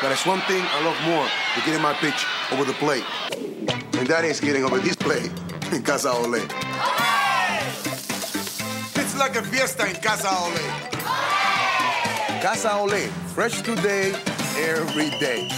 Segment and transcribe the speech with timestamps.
[0.00, 3.04] But there's one thing I love more than getting my pitch over the plate.
[3.98, 5.32] And that is getting over this plate
[5.72, 6.42] in Casa Ole.
[8.94, 10.96] It's like a fiesta in Casa Ole.
[12.42, 14.12] Casa Ole, fresh today,
[14.58, 15.48] every day.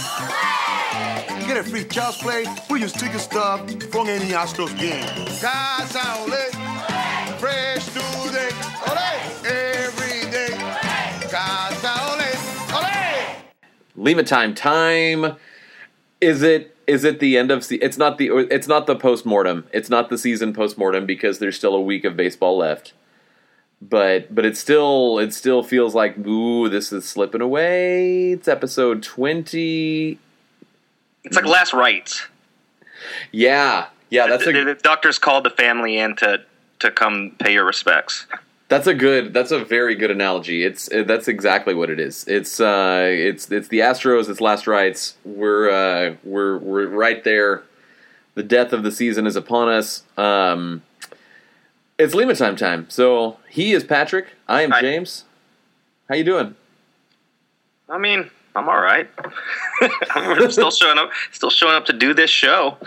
[1.45, 2.45] Get a free child's play.
[2.69, 5.03] We use ticket stuff from any Astros game.
[5.41, 6.45] Casa Ole,
[7.39, 7.78] fresh
[13.99, 15.35] Lima time time.
[16.21, 19.25] Is it is it the end of se- it's not the it's not the post
[19.25, 19.67] mortem.
[19.73, 22.93] It's not the season post mortem because there's still a week of baseball left.
[23.81, 28.31] But but it still it still feels like ooh this is slipping away.
[28.31, 30.17] It's episode 20.
[31.25, 32.27] It's like last rites.
[33.31, 33.87] Yeah.
[34.09, 36.43] Yeah, that's the, a the doctors called the family in to
[36.79, 38.25] to come pay your respects.
[38.69, 39.33] That's a good.
[39.33, 40.63] That's a very good analogy.
[40.63, 42.23] It's uh, that's exactly what it is.
[42.27, 44.29] It's uh, it's it's the Astros.
[44.29, 45.15] It's last rites.
[45.25, 47.63] We're uh, we're we're right there.
[48.35, 50.03] The death of the season is upon us.
[50.17, 50.83] Um,
[51.97, 52.87] it's Lima time time.
[52.89, 54.27] So he is Patrick.
[54.47, 54.81] I am Hi.
[54.81, 55.25] James.
[56.07, 56.55] How you doing?
[57.89, 59.09] I mean, I'm all right.
[60.11, 62.77] I'm still showing up, still showing up to do this show.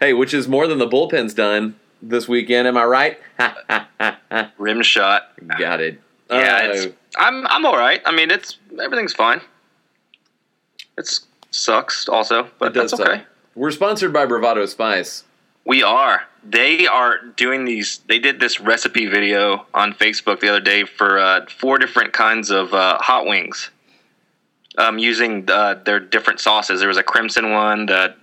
[0.00, 1.76] Hey, which is more than the bullpen's done
[2.08, 2.68] this weekend.
[2.68, 3.18] Am I right?
[4.58, 5.30] Rim shot.
[5.58, 6.00] Got it.
[6.30, 8.00] Yeah, Uh, it's, I'm I'm all right.
[8.04, 9.40] I mean, it's everything's fine.
[10.98, 11.08] It
[11.50, 13.08] sucks also, but that's suck.
[13.08, 13.22] okay.
[13.54, 15.24] We're sponsored by Bravado Spice.
[15.64, 16.22] We are.
[16.44, 18.00] They are doing these.
[18.08, 22.50] They did this recipe video on Facebook the other day for uh, four different kinds
[22.50, 23.70] of uh, hot wings,
[24.78, 26.80] um, using uh, their different sauces.
[26.80, 28.16] There was a crimson one that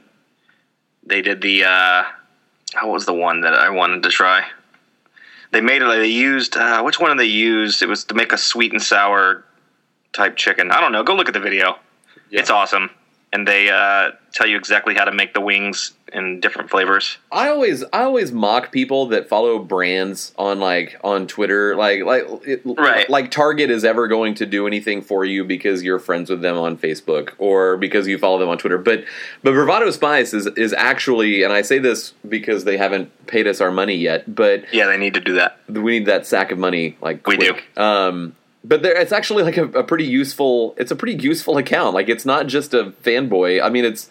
[1.05, 1.63] they did the.
[2.73, 4.45] What was the one that I wanted to try?
[5.51, 5.85] They made it.
[5.85, 7.81] They used uh, which one did they use?
[7.81, 9.45] It was to make a sweet and sour
[10.11, 10.71] type chicken.
[10.71, 11.03] I don't know.
[11.03, 11.77] Go look at the video.
[12.31, 12.89] It's awesome,
[13.33, 17.17] and they uh, tell you exactly how to make the wings in different flavors.
[17.31, 22.23] I always I always mock people that follow brands on like on Twitter like like
[22.45, 23.09] it, Right.
[23.09, 26.55] like Target is ever going to do anything for you because you're friends with them
[26.59, 29.03] on Facebook or because you follow them on Twitter but
[29.41, 33.59] but Bravado Spice is is actually and I say this because they haven't paid us
[33.59, 35.57] our money yet but Yeah, they need to do that.
[35.67, 37.55] we need that sack of money like We do.
[37.75, 41.93] um but there, it's actually like a, a pretty useful it's a pretty useful account
[41.93, 44.09] like it's not just a fanboy I mean it's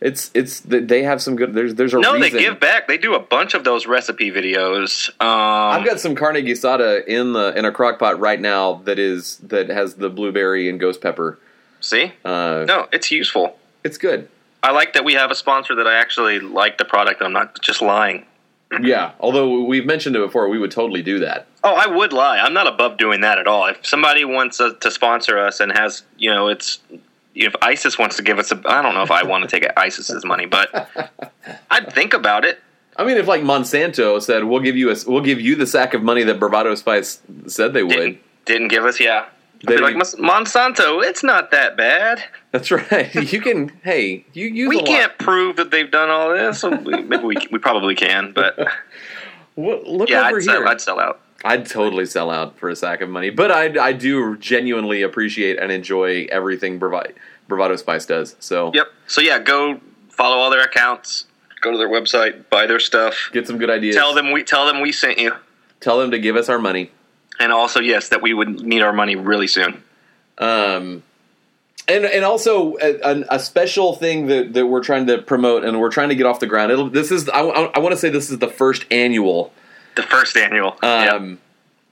[0.00, 2.88] it's it's they have some good there's there's a No, reason they give back.
[2.88, 5.10] They do a bunch of those recipe videos.
[5.20, 5.26] Um,
[5.80, 9.36] I've got some carne asada in the in a crock pot right now that is
[9.38, 11.38] that has the blueberry and ghost pepper.
[11.80, 12.12] see.
[12.24, 13.58] Uh, No, it's useful.
[13.84, 14.28] It's good.
[14.62, 17.22] I like that we have a sponsor that I actually like the product.
[17.22, 18.26] I'm not just lying.
[18.80, 21.46] Yeah, although we've mentioned it before, we would totally do that.
[21.64, 22.38] Oh, I would lie.
[22.38, 23.66] I'm not above doing that at all.
[23.66, 26.78] If somebody wants us to sponsor us and has, you know, it's
[27.34, 29.68] if ISIS wants to give us a, I don't know if I want to take
[29.76, 30.88] ISIS's money, but
[31.70, 32.60] I'd think about it.
[32.96, 35.94] I mean, if like Monsanto said, "We'll give you a we'll give you the sack
[35.94, 39.26] of money that Bravado Spice said they would," Didn't, didn't give us, yeah.
[39.66, 42.22] They- like Monsanto, it's not that bad.
[42.50, 43.14] that's right.
[43.32, 43.68] You can.
[43.82, 46.60] Hey, you use We can't prove that they've done all this.
[46.60, 48.58] So we, maybe we, we probably can, but
[49.56, 50.40] Wo- Look yeah, over I'd here.
[50.42, 51.20] sell, I'd sell out.
[51.44, 55.58] I'd totally sell out for a sack of money, but I I do genuinely appreciate
[55.58, 57.12] and enjoy everything Bravado,
[57.48, 58.36] Bravado Spice does.
[58.40, 58.86] So Yep.
[59.06, 61.24] So yeah, go follow all their accounts.
[61.62, 63.28] Go to their website, buy their stuff.
[63.32, 63.94] get some good ideas.
[63.96, 65.34] Tell them we tell them we sent you,
[65.80, 66.90] Tell them to give us our money.
[67.40, 69.82] And also yes, that we would need our money really soon.
[70.38, 71.02] Um,
[71.88, 75.90] and and also a, a special thing that, that we're trying to promote and we're
[75.90, 76.70] trying to get off the ground.
[76.70, 79.52] It'll, this is I, I want to say this is the first annual
[79.96, 80.76] The first annual.
[80.82, 81.12] Yep.
[81.12, 81.38] um,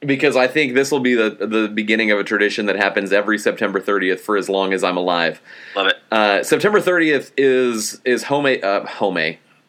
[0.00, 3.38] because I think this will be the the beginning of a tradition that happens every
[3.38, 5.40] September 30th for as long as I'm alive.
[5.74, 5.96] Love it.
[6.12, 9.16] Uh, September 30th is is home uh, home.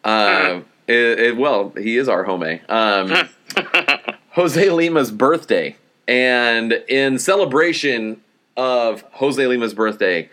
[0.04, 2.44] Uh, it- it- well, he is our home.
[2.70, 3.12] Um,
[4.32, 5.76] Jose Lima's birthday,
[6.08, 8.22] and in celebration
[8.56, 10.30] of Jose Lima's birthday,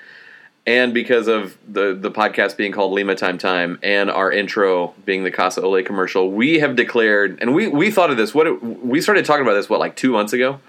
[0.66, 5.25] and because of the the podcast being called Lima Time Time, and our intro being
[5.25, 8.34] the Casa Ole commercial, we have declared, and we we thought of this.
[8.34, 10.60] What it, we started talking about this what like two months ago.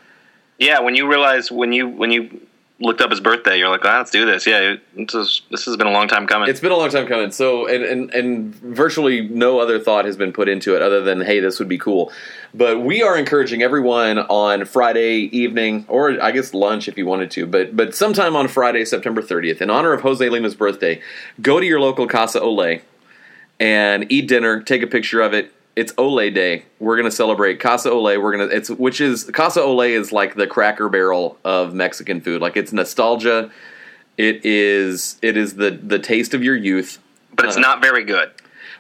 [0.59, 2.41] Yeah, when you realize when you when you
[2.79, 4.45] looked up his birthday, you're like, ah, let's do this.
[4.45, 6.50] Yeah, this, is, this has been a long time coming.
[6.50, 7.31] It's been a long time coming.
[7.31, 11.21] So, and, and and virtually no other thought has been put into it other than,
[11.21, 12.12] hey, this would be cool.
[12.53, 17.31] But we are encouraging everyone on Friday evening, or I guess lunch if you wanted
[17.31, 21.01] to, but but sometime on Friday, September 30th, in honor of Jose Lima's birthday,
[21.41, 22.81] go to your local Casa Ole
[23.59, 24.62] and eat dinner.
[24.62, 25.51] Take a picture of it.
[25.77, 26.65] It's Ole Day.
[26.79, 28.18] We're gonna celebrate Casa Ole.
[28.18, 32.41] We're gonna it's which is Casa Ole is like the Cracker Barrel of Mexican food.
[32.41, 33.51] Like it's nostalgia
[34.18, 36.97] It is it is the the taste of your youth.
[37.35, 37.62] but it's Uh-huh.
[37.62, 38.31] not very good.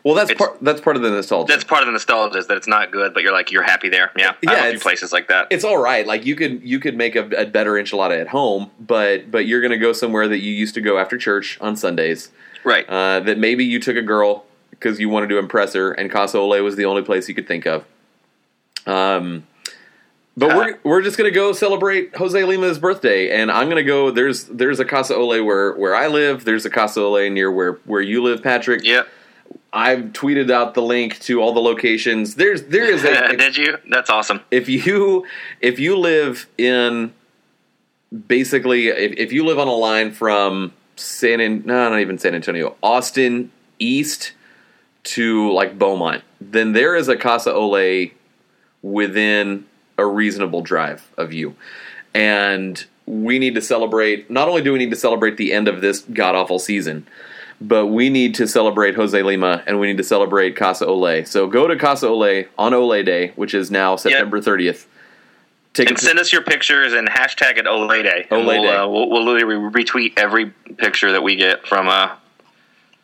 [0.03, 1.51] Well, that's It's- part that's part of the nostalgia.
[1.53, 3.89] That's part of the nostalgia is that it's not good, but you're like you're happy
[3.89, 4.11] there.
[4.17, 5.47] Yeah, Yeah, I have few places like that.
[5.51, 6.07] it's all right.
[6.07, 9.61] Like you could you could make a, a better enchilada at home, but but you're
[9.61, 12.29] gonna go somewhere that you used to go after church on Sundays.
[12.63, 12.89] right.
[12.89, 14.45] Uh, that maybe you took a girl
[14.79, 17.47] because you wanted to impress her, and Casa Ole was the only place you could
[17.47, 17.85] think of.
[18.85, 19.45] Um,
[20.35, 24.11] but we're we're just gonna go celebrate Jose Lima's birthday, and I'm gonna go.
[24.11, 26.45] There's there's a Casa Ole where where I live.
[26.45, 28.83] There's a Casa Ole near where where you live, Patrick.
[28.83, 29.03] yeah.
[29.73, 32.35] I've tweeted out the link to all the locations.
[32.35, 33.77] There's there is a Did you?
[33.89, 34.41] That's awesome.
[34.51, 35.25] if you
[35.59, 37.13] if you live in
[38.27, 42.33] basically if, if you live on a line from San An- no not even San
[42.35, 44.31] Antonio Austin east
[45.07, 48.11] to like Beaumont then there is a Casa Ole
[48.81, 49.65] within
[49.97, 51.55] a reasonable drive of you
[52.13, 55.81] and we need to celebrate not only do we need to celebrate the end of
[55.81, 57.07] this god awful season
[57.59, 61.25] but we need to celebrate Jose Lima and we need to celebrate Casa Ole.
[61.25, 64.85] So go to Casa Ole on Ole Day, which is now September 30th.
[65.73, 68.27] Take And send us your pictures and hashtag it Ole Day.
[68.31, 68.75] Ole we'll, Day.
[68.75, 72.15] Uh, we'll, we'll literally retweet every picture that we get from uh,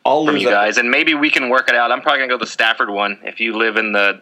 [0.06, 1.92] I'll from you guys, and maybe we can work it out.
[1.92, 3.20] I'm probably gonna go to the Stafford one.
[3.24, 4.22] If you live in the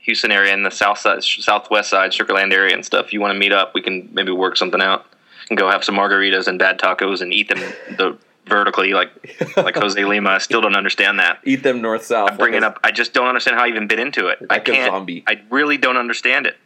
[0.00, 3.38] Houston area, in the south side, southwest side, Sugarland area, and stuff, you want to
[3.38, 5.06] meet up, we can maybe work something out
[5.50, 7.58] and go have some margaritas and bad tacos and eat them
[7.96, 8.16] the
[8.46, 9.10] vertically like
[9.56, 10.30] like Jose Lima.
[10.30, 11.40] I still don't understand that.
[11.44, 12.38] Eat them north south.
[12.38, 12.78] Bring it up.
[12.84, 14.38] I just don't understand how I even bit into it.
[14.48, 14.92] I Like a can't.
[14.92, 15.24] zombie.
[15.26, 16.56] I really don't understand it.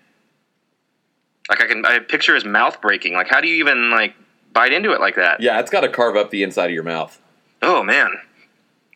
[1.48, 3.14] Like I can, I picture his mouth breaking.
[3.14, 4.14] Like how do you even like
[4.52, 5.40] bite into it like that?
[5.40, 7.18] Yeah, it's got to carve up the inside of your mouth.
[7.62, 8.10] Oh man,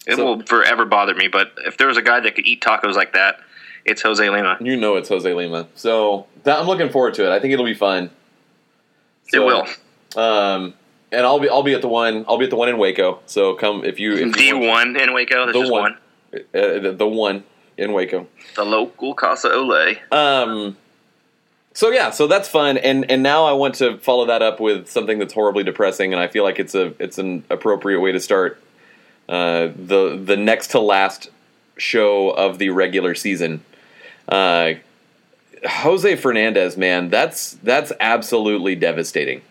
[0.06, 1.28] it So- will forever bother me.
[1.28, 3.40] But if there was a guy that could eat tacos like that,
[3.84, 4.56] it's Jose Lima.
[4.60, 5.66] You know it's Jose Lima.
[5.74, 7.32] So that, I'm looking forward to it.
[7.34, 8.10] I think it'll be fun.
[9.32, 9.66] it will.
[10.16, 10.74] Um,
[11.12, 13.20] and I'll be I'll be at the one I'll be at the one in Waco.
[13.26, 15.52] So come if you if you want- one in Waco.
[15.52, 15.98] The one, one.
[16.32, 16.38] Uh,
[16.80, 17.44] the, the one
[17.76, 18.26] in Waco.
[18.56, 19.96] The local Casa Ole.
[20.10, 20.76] Um,
[21.72, 24.88] so yeah, so that's fun, and and now I want to follow that up with
[24.88, 28.20] something that's horribly depressing, and I feel like it's a it's an appropriate way to
[28.20, 28.60] start
[29.28, 31.28] uh, the the next to last
[31.76, 33.62] show of the regular season.
[34.28, 34.74] Uh,
[35.64, 39.42] Jose Fernandez, man, that's that's absolutely devastating,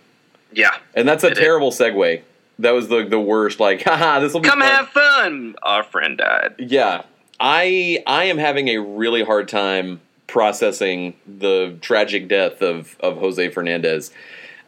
[0.54, 0.76] Yeah.
[0.94, 1.40] and that's a It is.
[1.40, 2.22] terrible segue.
[2.60, 3.60] That was the the worst.
[3.60, 4.70] Like, haha, this will be Come fun.
[4.72, 5.56] have fun.
[5.64, 6.56] Our friend died.
[6.60, 7.04] Yeah,
[7.40, 13.50] I I am having a really hard time processing the tragic death of of Jose
[13.50, 14.12] Fernandez.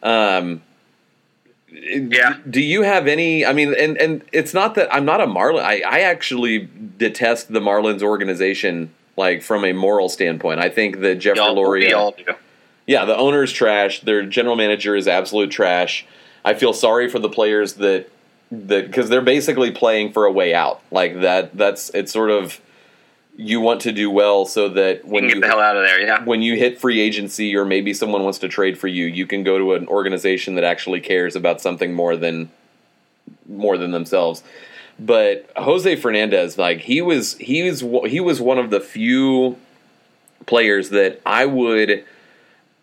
[0.04, 0.62] Um,
[1.70, 2.38] Yeah.
[2.50, 3.46] Do you have any?
[3.46, 5.64] I mean, and and it's not that I'm not a Marlin.
[5.66, 8.94] I I actually detest the Marlins organization.
[9.18, 12.24] Like from a moral standpoint, I think that Jeffrey Y'all, Loria, all do.
[12.86, 14.02] yeah, the owner's trash.
[14.02, 16.06] Their general manager is absolute trash.
[16.46, 18.10] I feel sorry for the players that
[18.52, 20.82] that because they're basically playing for a way out.
[20.92, 21.58] Like that.
[21.58, 22.62] That's it's sort of
[23.38, 25.84] you want to do well so that You when you, get the hell out of
[25.84, 26.02] there.
[26.02, 26.24] Yeah.
[26.26, 29.44] when you hit free agency or maybe someone wants to trade for you, you can
[29.44, 32.50] go to an organization that actually cares about something more than
[33.48, 34.44] more than themselves.
[35.00, 39.58] But Jose Fernandez, like he was, he was, he was one of the few
[40.48, 42.04] players that I would,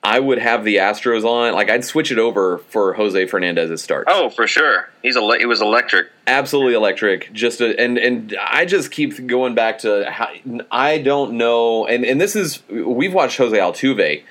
[0.04, 1.54] I would have the Astros on.
[1.54, 4.04] Like I'd switch it over for Jose Fernandez's start.
[4.08, 4.90] Oh, for sure.
[5.02, 5.38] He's a.
[5.38, 6.08] He was electric.
[6.26, 7.32] absolutely electric.
[7.32, 10.28] Just a, and and I just keep going back to how
[10.70, 11.86] I don't know.
[11.86, 14.22] And and this is we've watched Jose Altuve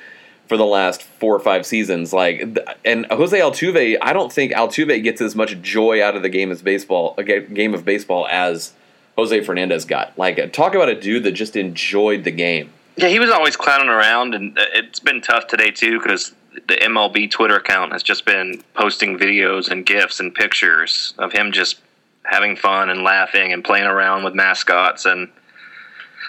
[0.47, 2.13] for the last four or five seasons.
[2.13, 6.29] Like and Jose Altuve, I don't think Altuve gets as much joy out of the
[6.29, 8.73] game as baseball, a game of baseball as
[9.15, 10.15] Jose Fernandez got.
[10.19, 12.71] Like talk about a dude that just enjoyed the game.
[12.95, 16.75] Yeah, he was always clowning around, and uh, it's been tough today too because the
[16.75, 21.81] MLB Twitter account has just been posting videos and gifs and pictures of him just
[22.23, 25.29] having fun and laughing and playing around with mascots, and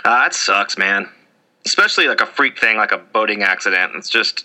[0.04, 1.08] uh, that sucks, man.
[1.66, 3.92] Especially like a freak thing, like a boating accident.
[3.94, 4.44] It's just,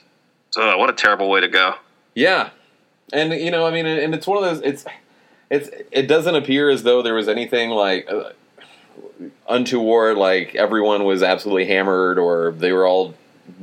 [0.56, 1.76] what a terrible way to go.
[2.16, 2.50] Yeah,
[3.14, 4.62] and you know, I mean, and it's one of those.
[4.62, 4.86] It's
[5.50, 8.32] it's it doesn't appear as though there was anything like uh,
[9.48, 13.14] untoward, like everyone was absolutely hammered or they were all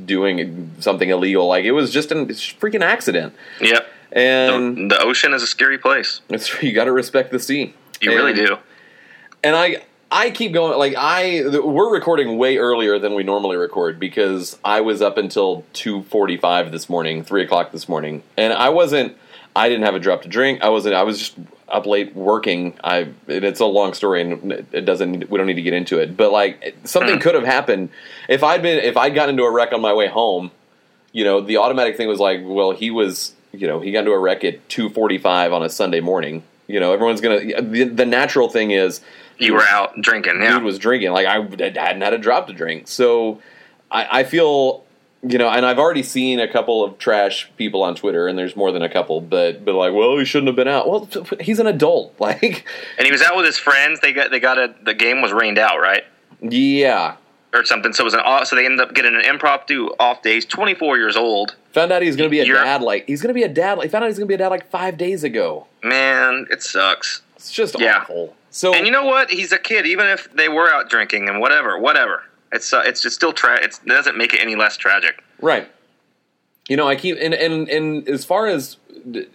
[0.05, 1.47] doing something illegal.
[1.47, 3.87] Like it was just a freaking accident, Yep.
[4.11, 6.21] and The, the ocean is a scary place.
[6.29, 7.73] it's you got to respect the sea.
[8.01, 8.57] You really do.
[9.43, 13.99] and I I keep going like I we're recording way earlier than we normally record
[13.99, 18.53] because I was up until two forty five this morning, three o'clock this morning, and
[18.53, 19.17] I wasn't
[19.55, 20.61] I didn't have a drop to drink.
[20.61, 21.35] I wasn't I was just
[21.69, 22.77] up late working.
[22.83, 26.15] I it's a long story and it doesn't we don't need to get into it,
[26.15, 27.21] but like something hmm.
[27.21, 27.89] could have happened
[28.29, 30.51] if I'd been if I'd gotten into a wreck on my way home.
[31.11, 34.11] You know, the automatic thing was like, well, he was you know he got into
[34.11, 36.43] a wreck at two forty five on a Sunday morning.
[36.67, 37.61] You know, everyone's gonna.
[37.61, 39.01] The, the natural thing is
[39.37, 40.53] You were out drinking, yeah.
[40.53, 41.11] dude was drinking.
[41.11, 43.41] Like I hadn't had a drop to drink, so
[43.89, 44.83] I, I feel
[45.23, 48.55] you know, and I've already seen a couple of trash people on Twitter, and there's
[48.55, 50.87] more than a couple, but but like, well, he shouldn't have been out.
[50.89, 51.09] Well,
[51.39, 52.65] he's an adult, like,
[52.97, 53.99] and he was out with his friends.
[53.99, 56.03] They got they got a the game was rained out, right?
[56.41, 57.15] yeah.
[57.53, 57.93] Or something.
[57.93, 58.45] So it was an off.
[58.47, 60.33] So they ended up getting an impromptu off day.
[60.35, 61.55] He's 24 years old.
[61.71, 62.81] Found out he's going to be a dad.
[62.83, 63.77] Like he's going to be a dad.
[63.77, 65.65] Like found out he's going to be a dad like five days ago.
[65.81, 67.21] Man, it sucks.
[67.37, 67.99] It's just Yeah.
[68.01, 68.35] awful.
[68.49, 69.31] So And you know what?
[69.31, 69.85] He's a kid.
[69.87, 72.25] Even if they were out drinking and whatever, whatever.
[72.51, 75.23] It's uh, it's just still tra- it's, it doesn't make it any less tragic.
[75.41, 75.69] Right.
[76.69, 79.27] You know, I keep and and and as far as the,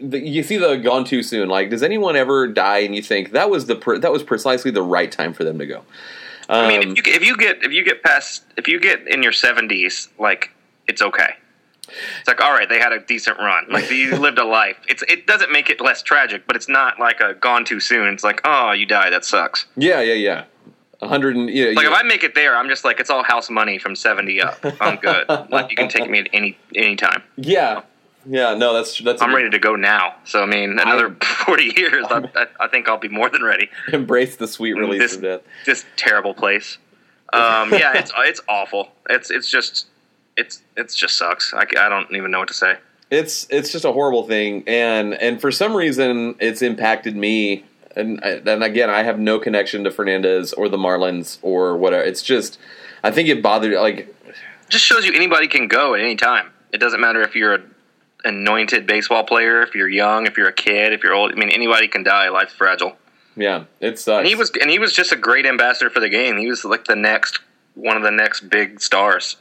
[0.00, 1.48] you see the gone too soon.
[1.48, 4.82] Like, does anyone ever die and you think that was the that was precisely the
[4.82, 5.78] right time for them to go?
[6.48, 9.06] Um, I mean, if you, if you get if you get past if you get
[9.08, 10.50] in your seventies, like
[10.86, 11.34] it's okay.
[11.88, 13.66] It's like all right, they had a decent run.
[13.68, 14.76] Like you lived a life.
[14.88, 18.12] It's it doesn't make it less tragic, but it's not like a gone too soon.
[18.14, 19.66] It's like oh, you die, That sucks.
[19.76, 20.44] yeah, yeah, yeah.
[21.02, 21.72] A hundred and yeah.
[21.72, 21.92] Like yeah.
[21.92, 24.58] if I make it there, I'm just like it's all house money from seventy up.
[24.80, 25.28] I'm good.
[25.50, 27.22] like you can take me at any any time.
[27.36, 27.82] yeah,
[28.24, 28.54] yeah.
[28.54, 29.20] No, that's that's.
[29.20, 30.14] I'm ready to go now.
[30.24, 33.68] So I mean, another forty years, I, I, I think I'll be more than ready.
[33.92, 35.40] embrace the sweet release This of death.
[35.66, 36.78] this terrible place.
[37.32, 38.88] Um, yeah, it's it's awful.
[39.10, 39.86] It's it's just
[40.36, 41.52] it's it's just sucks.
[41.52, 42.76] I, I don't even know what to say.
[43.10, 47.64] It's it's just a horrible thing, and and for some reason it's impacted me.
[47.96, 52.04] And and again, I have no connection to Fernandez or the Marlins or whatever.
[52.04, 52.58] It's just,
[53.02, 54.14] I think it bothered like
[54.68, 56.50] just shows you anybody can go at any time.
[56.72, 57.74] It doesn't matter if you're an
[58.24, 61.32] anointed baseball player, if you're young, if you're a kid, if you're old.
[61.32, 62.28] I mean, anybody can die.
[62.28, 62.96] Life's fragile.
[63.36, 64.18] yeah, it sucks.
[64.18, 66.36] And he was and he was just a great ambassador for the game.
[66.36, 67.38] He was like the next
[67.74, 69.36] one of the next big stars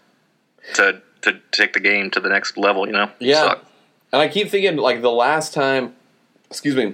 [0.75, 2.85] to to take the game to the next level.
[2.85, 3.11] You know?
[3.19, 3.55] Yeah.
[4.13, 5.95] And I keep thinking like the last time,
[6.49, 6.93] excuse me,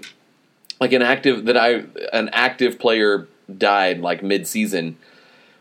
[0.82, 4.98] like an active that I an active player died like mid season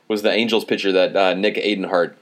[0.08, 2.14] was the Angels pitcher that uh, Nick Adenhart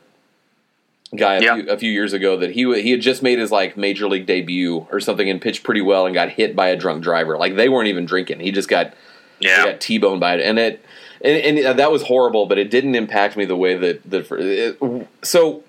[1.17, 1.55] guy a, Yeah.
[1.55, 4.26] few, a few years ago that he he had just made his like major league
[4.26, 7.38] debut or something and pitched pretty well and got hit by a drunk driver.
[7.38, 8.40] Like they weren't even drinking.
[8.40, 8.93] He just got
[9.40, 9.64] Yeah.
[9.64, 10.85] got T-boned by it, and it
[11.23, 12.47] and, and that was horrible.
[12.47, 14.26] But it didn't impact me the way that that.
[14.33, 15.62] It, so,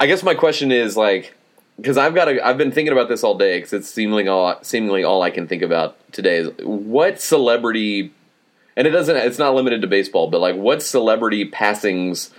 [0.00, 1.34] I guess my question is like
[1.76, 4.58] because I've got a, I've been thinking about this all day because it's seemingly all
[4.62, 8.12] seemingly all I can think about today is what celebrity,
[8.76, 12.30] and it doesn't it's not limited to baseball, but like what celebrity passings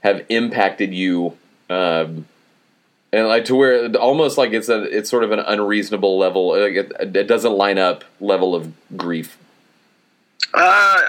[0.00, 1.36] have impacted you.
[1.70, 2.26] Um,
[3.12, 6.74] and like to where almost like it's a it's sort of an unreasonable level like
[6.74, 9.36] it, it doesn't line up level of grief
[10.54, 11.00] Uh,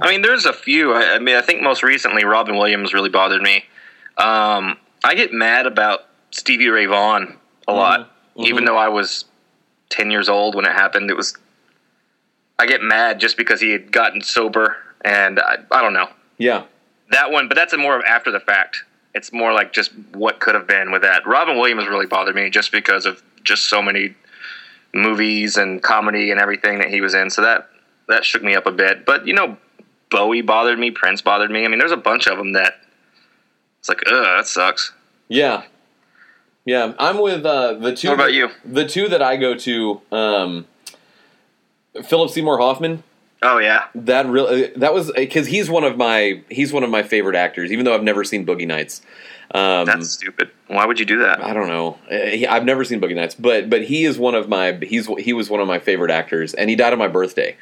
[0.00, 0.92] I mean, there's a few.
[0.92, 3.64] I, I mean, I think most recently Robin Williams really bothered me.
[4.16, 8.40] Um, I get mad about Stevie Ray Vaughan a lot, mm-hmm.
[8.40, 8.48] Mm-hmm.
[8.48, 9.24] even though I was
[9.88, 11.10] ten years old when it happened.
[11.10, 11.36] It was.
[12.58, 16.64] I get mad just because he had gotten sober, and I, I don't know yeah
[17.10, 17.48] that one.
[17.48, 18.84] But that's a more of after the fact.
[19.14, 21.26] It's more like just what could have been with that.
[21.26, 24.14] Robin Williams really bothered me just because of just so many
[24.92, 27.30] movies and comedy and everything that he was in.
[27.30, 27.70] So that
[28.08, 29.06] that shook me up a bit.
[29.06, 29.56] But you know,
[30.10, 30.90] Bowie bothered me.
[30.90, 31.64] Prince bothered me.
[31.64, 32.74] I mean, there's a bunch of them that
[33.80, 34.92] it's like, ugh, that sucks.
[35.28, 35.62] Yeah,
[36.66, 36.92] yeah.
[36.98, 38.08] I'm with uh, the two.
[38.08, 38.50] What about you?
[38.64, 40.66] The two that I go to, um,
[42.04, 43.02] Philip Seymour Hoffman.
[43.42, 47.02] Oh yeah, That really that was because he's one of my he's one of my
[47.02, 47.70] favorite actors.
[47.70, 49.02] Even though I've never seen Boogie Nights.
[49.54, 50.50] Um, that's stupid.
[50.66, 51.42] Why would you do that?
[51.42, 51.98] I don't know.
[52.10, 55.32] Uh, I've never seen Boogie Nights, but but he is one of my he's he
[55.32, 57.56] was one of my favorite actors, and he died on my birthday.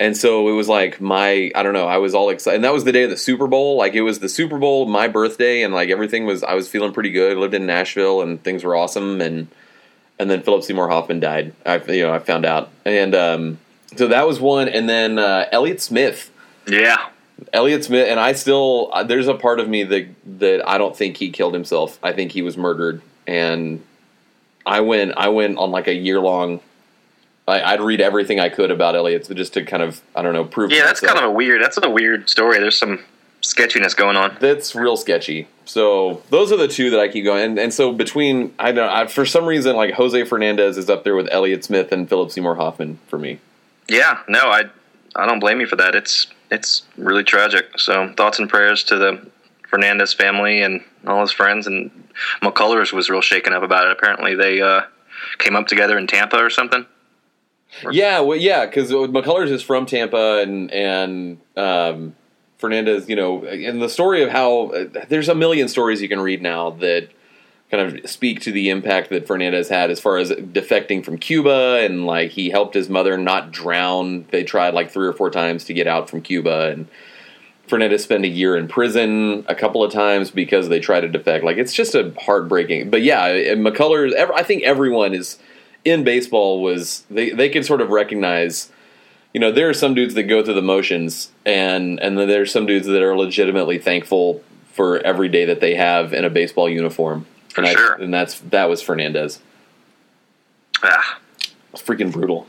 [0.00, 2.72] And so it was like my I don't know I was all excited, and that
[2.72, 3.76] was the day of the Super Bowl.
[3.76, 6.92] Like it was the Super Bowl, my birthday, and like everything was I was feeling
[6.92, 7.36] pretty good.
[7.36, 9.20] lived in Nashville, and things were awesome.
[9.20, 9.48] And
[10.18, 11.52] and then Philip Seymour Hoffman died.
[11.66, 13.58] I you know I found out, and um,
[13.96, 14.68] so that was one.
[14.68, 16.30] And then uh, Elliott Smith.
[16.66, 17.08] Yeah,
[17.52, 20.96] Elliott Smith, and I still uh, there's a part of me that that I don't
[20.96, 21.98] think he killed himself.
[22.02, 23.82] I think he was murdered, and
[24.66, 26.60] I went I went on like a year long.
[27.48, 30.44] I, I'd read everything I could about Elliott just to kind of I don't know
[30.44, 30.70] prove.
[30.70, 30.84] yeah.
[30.84, 31.62] That's kind of a weird.
[31.62, 32.58] That's a weird story.
[32.58, 33.04] There's some
[33.40, 34.36] sketchiness going on.
[34.40, 35.46] that's real sketchy.
[35.64, 38.88] So those are the two that I keep going, and, and so between I don't
[38.88, 42.30] I, for some reason like Jose Fernandez is up there with Elliott Smith and Philip
[42.30, 43.40] Seymour Hoffman for me.
[43.88, 44.64] Yeah, no, I
[45.16, 45.94] I don't blame you for that.
[45.94, 47.78] It's it's really tragic.
[47.78, 49.30] So thoughts and prayers to the
[49.68, 51.66] Fernandez family and all his friends.
[51.66, 51.90] And
[52.42, 53.92] McCullers was real shaken up about it.
[53.92, 54.82] Apparently, they uh,
[55.38, 56.86] came up together in Tampa or something.
[57.90, 62.16] Yeah, well, yeah, because McCullers is from Tampa, and and um,
[62.58, 66.20] Fernandez, you know, and the story of how uh, there's a million stories you can
[66.20, 67.10] read now that
[67.70, 71.80] kind of speak to the impact that Fernandez had as far as defecting from Cuba
[71.82, 74.26] and like he helped his mother not drown.
[74.30, 76.88] They tried like three or four times to get out from Cuba and
[77.66, 81.44] Fernandez spent a year in prison a couple of times because they tried to defect.
[81.44, 82.88] Like it's just a heartbreaking.
[82.88, 84.14] But yeah, McCullers.
[84.16, 85.38] I think everyone is
[85.90, 88.70] in baseball was they they can sort of recognize.
[89.34, 92.50] You know, there are some dudes that go through the motions, and and then there's
[92.50, 94.42] some dudes that are legitimately thankful
[94.72, 97.26] for every day that they have in a baseball uniform.
[97.50, 98.00] For and sure.
[98.00, 99.40] I, and that's that was Fernandez.
[100.82, 101.18] Ah,
[101.72, 102.46] It's freaking brutal.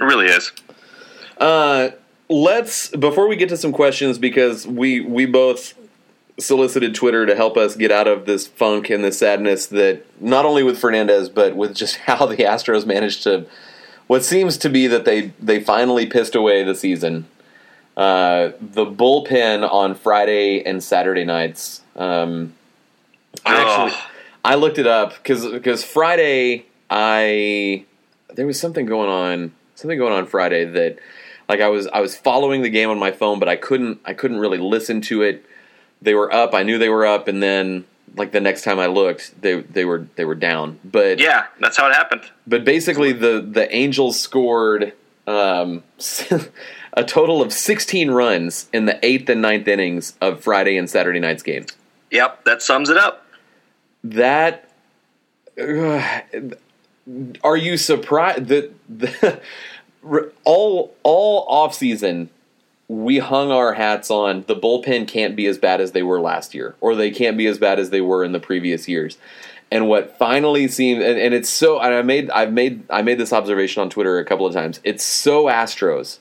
[0.00, 0.52] it really is.
[1.36, 1.90] Uh,
[2.28, 5.74] let's before we get to some questions because we we both
[6.38, 10.44] solicited Twitter to help us get out of this funk and this sadness that not
[10.44, 13.46] only with Fernandez but with just how the Astros managed to
[14.06, 17.26] what seems to be that they they finally pissed away the season.
[17.96, 21.82] Uh, the bullpen on Friday and Saturday nights.
[21.96, 22.54] Um,
[23.44, 24.10] I actually Ugh.
[24.44, 27.84] I looked it up because because Friday I
[28.34, 30.98] there was something going on something going on Friday that
[31.48, 34.14] like I was I was following the game on my phone but I couldn't I
[34.14, 35.44] couldn't really listen to it.
[36.02, 36.54] They were up.
[36.54, 37.84] I knew they were up, and then
[38.16, 40.78] like the next time I looked, they they were they were down.
[40.84, 42.22] But Yeah, that's how it happened.
[42.46, 44.92] but basically the the Angels scored
[45.26, 45.82] um,
[46.94, 51.20] a total of 16 runs in the eighth and ninth innings of Friday and Saturday
[51.20, 51.68] night's games.
[52.10, 53.26] Yep, that sums it up.
[54.04, 54.70] that
[57.44, 59.40] are you surprised that the,
[60.44, 62.30] all all off season
[62.88, 66.54] we hung our hats on the bullpen can't be as bad as they were last
[66.54, 69.18] year or they can't be as bad as they were in the previous years.
[69.70, 73.18] And what finally seemed and, and it's so and i made i've made i made
[73.18, 74.80] this observation on twitter a couple of times.
[74.82, 76.18] It's so astros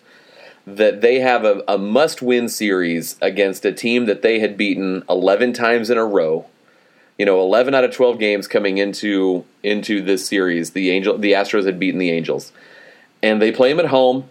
[0.66, 5.02] that they have a, a must win series against a team that they had beaten
[5.10, 6.46] 11 times in a row.
[7.18, 11.32] You know 11 out of 12 games coming into into this series the angel the
[11.32, 12.52] astros had beaten the angels.
[13.24, 14.30] And they play them at home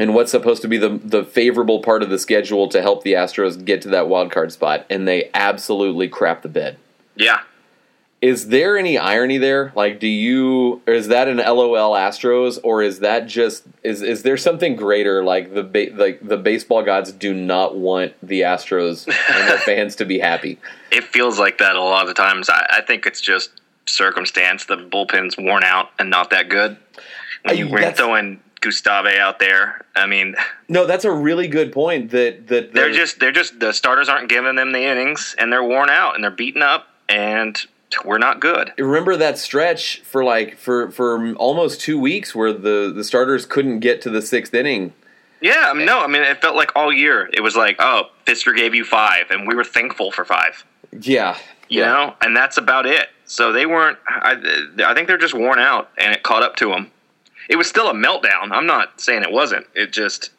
[0.00, 3.12] in what's supposed to be the the favorable part of the schedule to help the
[3.12, 6.76] astros get to that wild card spot and they absolutely crap the bed
[7.16, 7.40] Yeah.
[8.22, 12.82] is there any irony there like do you or is that an lol astros or
[12.82, 17.12] is that just is is there something greater like the ba- like the baseball gods
[17.12, 20.58] do not want the astros and their fans to be happy
[20.92, 22.48] It feels like that a lot of the times.
[22.50, 23.50] I, I think it's just
[23.86, 24.64] circumstance.
[24.66, 26.76] The bullpen's worn out and not that good.
[27.44, 30.36] When you were throwing Gustave out there, I mean,
[30.68, 32.10] No, that's a really good point.
[32.10, 35.52] That that they're the- just they're just the starters aren't giving them the innings, and
[35.52, 37.58] they're worn out and they're beaten up, and
[38.04, 38.72] we're not good.
[38.78, 43.80] remember that stretch for like for for almost two weeks where the the starters couldn't
[43.80, 44.92] get to the sixth inning.
[45.40, 48.10] Yeah, I mean, no, I mean, it felt like all year it was like, oh,
[48.26, 50.64] Fister gave you five, and we were thankful for five.
[50.92, 51.38] Yeah,
[51.70, 51.86] you yeah.
[51.86, 53.08] know, and that's about it.
[53.24, 53.96] So they weren't.
[54.06, 54.36] I,
[54.84, 56.90] I think they're just worn out, and it caught up to them.
[57.50, 58.52] It was still a meltdown.
[58.52, 59.66] I'm not saying it wasn't.
[59.74, 60.30] It just.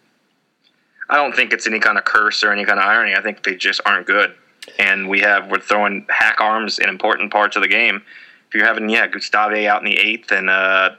[1.09, 3.13] I don't think it's any kind of curse or any kind of irony.
[3.13, 4.33] I think they just aren't good,
[4.79, 8.01] and we have we're throwing hack arms in important parts of the game.
[8.47, 10.91] If you're having yeah Gustave out in the eighth and uh,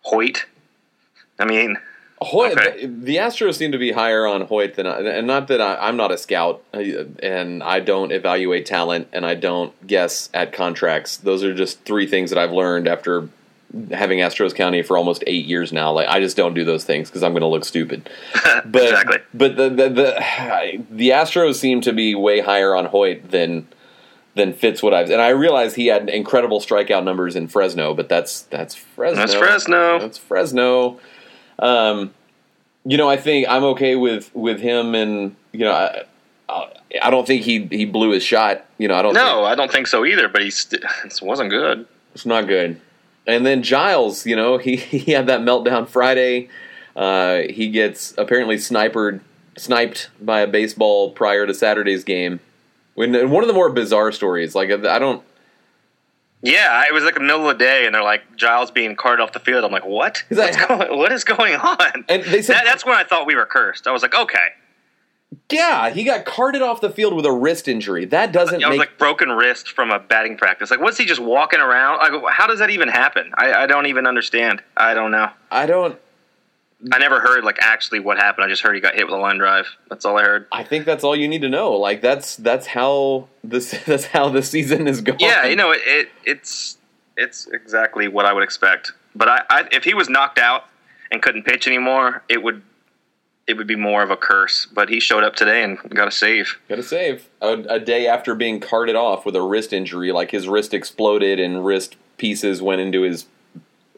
[0.00, 0.46] Hoyt,
[1.38, 1.76] I mean,
[2.22, 2.86] Hoyt, Okay.
[2.86, 5.76] the, the Astros seem to be higher on Hoyt than I, and not that I,
[5.76, 11.18] I'm not a scout and I don't evaluate talent and I don't guess at contracts.
[11.18, 13.28] Those are just three things that I've learned after
[13.90, 15.92] having Astros County for almost eight years now.
[15.92, 18.08] Like I just don't do those things because I'm going to look stupid.
[18.64, 19.18] But Exactly.
[19.34, 23.66] but the, the the the Astros seem to be way higher on Hoyt than
[24.34, 28.08] than fits what I've and I realize he had incredible strikeout numbers in Fresno, but
[28.08, 29.16] that's that's Fresno.
[29.16, 29.98] That's Fresno.
[29.98, 31.00] That's Fresno.
[31.58, 32.14] Um,
[32.84, 36.02] you know, I think I'm okay with with him, and you know, I,
[36.48, 36.68] I,
[37.02, 38.64] I don't think he he blew his shot.
[38.78, 39.14] You know, I don't.
[39.14, 40.28] no, think, I don't think so either.
[40.28, 40.66] But he's
[41.04, 41.86] it wasn't good.
[42.14, 42.80] it's not good.
[43.26, 46.48] And then Giles, you know, he he had that meltdown Friday.
[46.94, 49.22] Uh, he gets apparently sniped
[49.56, 52.40] sniped by a baseball prior to Saturday's game.
[52.94, 55.22] When and one of the more bizarre stories, like I don't.
[56.44, 59.22] Yeah, it was like the middle of the day, and they're like Giles being carted
[59.22, 59.64] off the field.
[59.64, 60.24] I'm like, what?
[60.28, 62.04] What's going, what is going on?
[62.08, 63.86] And they said that, that's when I thought we were cursed.
[63.86, 64.48] I was like, okay.
[65.50, 68.04] Yeah, he got carted off the field with a wrist injury.
[68.06, 70.70] That doesn't I was make like broken wrist from a batting practice.
[70.70, 71.98] Like, what's he just walking around?
[71.98, 73.32] Like, how does that even happen?
[73.36, 74.62] I, I don't even understand.
[74.76, 75.30] I don't know.
[75.50, 75.98] I don't.
[76.90, 78.44] I never heard like actually what happened.
[78.44, 79.66] I just heard he got hit with a line drive.
[79.88, 80.48] That's all I heard.
[80.50, 81.72] I think that's all you need to know.
[81.72, 85.20] Like that's that's how this that's how the season is going.
[85.20, 86.78] Yeah, you know, it, it it's
[87.16, 88.92] it's exactly what I would expect.
[89.14, 90.64] But I, I if he was knocked out
[91.10, 92.62] and couldn't pitch anymore, it would
[93.52, 94.66] it would be more of a curse.
[94.66, 96.58] But he showed up today and got a save.
[96.68, 100.32] Got a save a, a day after being carted off with a wrist injury, like
[100.32, 103.26] his wrist exploded and wrist pieces went into his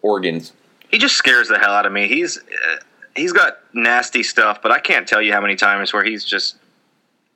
[0.03, 0.53] organs.
[0.91, 2.09] He just scares the hell out of me.
[2.09, 2.77] He's uh,
[3.17, 6.57] he's got nasty stuff, but I can't tell you how many times where he's just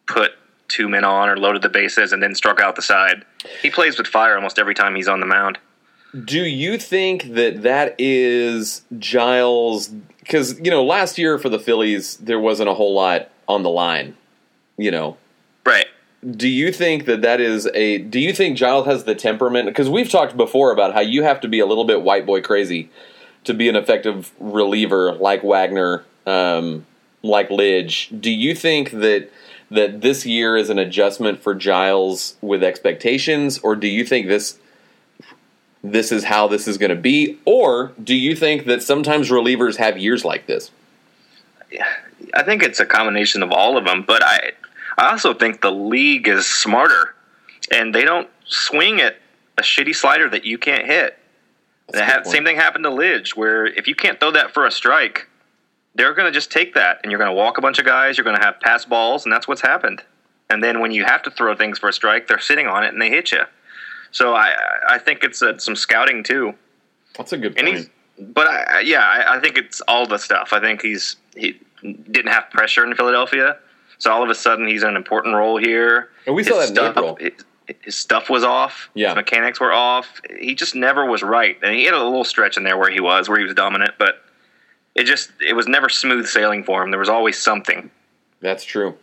[0.07, 0.33] put
[0.69, 3.25] two men on or loaded the bases and then struck out the side.
[3.63, 5.59] He plays with fire almost every time he's on the mound.
[6.25, 9.91] Do you think that that is Giles?
[10.29, 13.71] Because you know, last year for the Phillies, there wasn't a whole lot on the
[13.71, 14.15] line.
[14.77, 15.17] You know,
[15.65, 15.87] Right.
[16.37, 17.99] do you think that that is a?
[17.99, 19.67] Do you think Giles has the temperament?
[19.67, 22.43] Because we've talked before about how you have to be a little bit white boy
[22.43, 22.91] crazy
[23.45, 26.85] to be an effective reliever like Wagner, um,
[27.23, 28.21] like Lidge.
[28.21, 29.31] Do you think that?
[29.71, 34.59] That this year is an adjustment for Giles with expectations, or do you think this
[35.83, 37.39] this is how this is going to be?
[37.45, 40.71] Or do you think that sometimes relievers have years like this?
[42.35, 44.53] I think it's a combination of all of them, but I
[44.97, 47.15] I also think the league is smarter
[47.71, 49.17] and they don't swing at
[49.57, 51.19] a shitty slider that you can't hit.
[51.95, 55.29] Ha- same thing happened to Lidge, where if you can't throw that for a strike,
[55.95, 58.17] they're going to just take that, and you're going to walk a bunch of guys.
[58.17, 60.03] You're going to have pass balls, and that's what's happened.
[60.51, 62.93] And then when you have to throw things for a strike, they're sitting on it
[62.93, 63.43] and they hit you.
[64.11, 64.55] So I
[64.89, 66.55] I think it's uh, some scouting too.
[67.17, 67.91] That's a good point.
[68.19, 70.53] but I, yeah, I, I think it's all the stuff.
[70.53, 73.57] I think he's he didn't have pressure in Philadelphia,
[73.99, 76.11] so all of a sudden he's in an important role here.
[76.27, 77.17] And we saw His that in stuff, April.
[77.21, 78.89] His, his stuff was off.
[78.95, 79.09] Yeah.
[79.09, 80.21] his mechanics were off.
[80.41, 83.01] He just never was right, and he had a little stretch in there where he
[83.01, 84.23] was, where he was dominant, but
[84.95, 86.91] it just it was never smooth sailing for him.
[86.91, 87.91] There was always something.
[88.41, 88.97] That's true.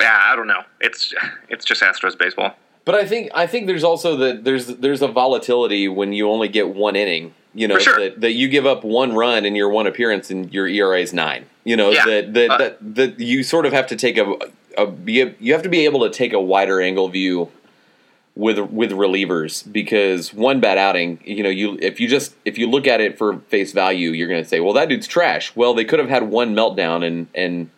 [0.00, 0.62] Yeah, I don't know.
[0.80, 1.14] It's
[1.48, 2.54] it's just Astros baseball.
[2.88, 6.48] But I think I think there's also that there's there's a volatility when you only
[6.48, 7.34] get one inning.
[7.52, 8.00] You know sure.
[8.00, 11.12] that, that you give up one run in your one appearance and your ERA is
[11.12, 11.44] nine.
[11.64, 12.06] You know Yeah.
[12.06, 14.38] that that, Uh, that that you sort of have to take a,
[14.78, 17.50] a be you have to be able to take a wider angle view
[18.34, 22.70] with with relievers because one bad outing, you know, you if you just if you
[22.70, 25.54] look at it for face value, you're going to say, well, that dude's trash.
[25.54, 27.68] Well, they could have had one meltdown and and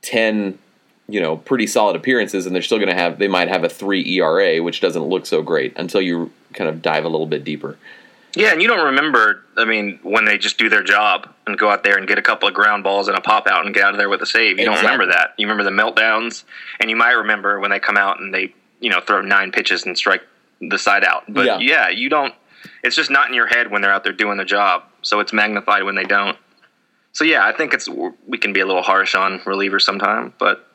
[0.00, 0.58] ten,
[1.08, 3.68] you know, pretty solid appearances, and they're still going to have they might have a
[3.68, 7.44] three ERA, which doesn't look so great until you kind of dive a little bit
[7.44, 7.76] deeper.
[8.34, 9.42] Yeah, and you don't remember.
[9.56, 12.22] I mean, when they just do their job and go out there and get a
[12.22, 14.26] couple of ground balls and a pop out and get out of there with a
[14.26, 14.58] save.
[14.58, 15.34] You don't remember that.
[15.38, 16.44] You remember the meltdowns,
[16.80, 19.86] and you might remember when they come out and they, you know, throw nine pitches
[19.86, 20.22] and strike
[20.60, 21.24] the side out.
[21.28, 21.58] But Yeah.
[21.60, 22.34] yeah, you don't.
[22.82, 24.82] It's just not in your head when they're out there doing their job.
[25.02, 26.36] So it's magnified when they don't.
[27.12, 30.68] So yeah, I think it's we can be a little harsh on relievers sometime, but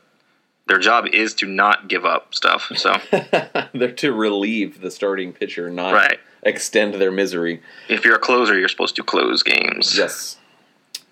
[0.72, 2.72] their job is to not give up stuff.
[2.78, 2.96] So
[3.74, 6.18] they're to relieve the starting pitcher, not Right.
[6.44, 7.62] extend their misery.
[7.90, 9.98] if you're a closer, you're supposed to close games.
[9.98, 10.38] Yes.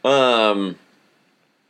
[0.05, 0.77] Um.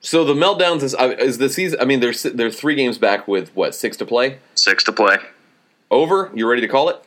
[0.02, 1.80] So the meltdowns is uh, is the season.
[1.82, 4.38] I mean, they're they're three games back with what six to play.
[4.54, 5.17] Six to play.
[5.89, 6.30] Over.
[6.36, 7.04] You ready to call it?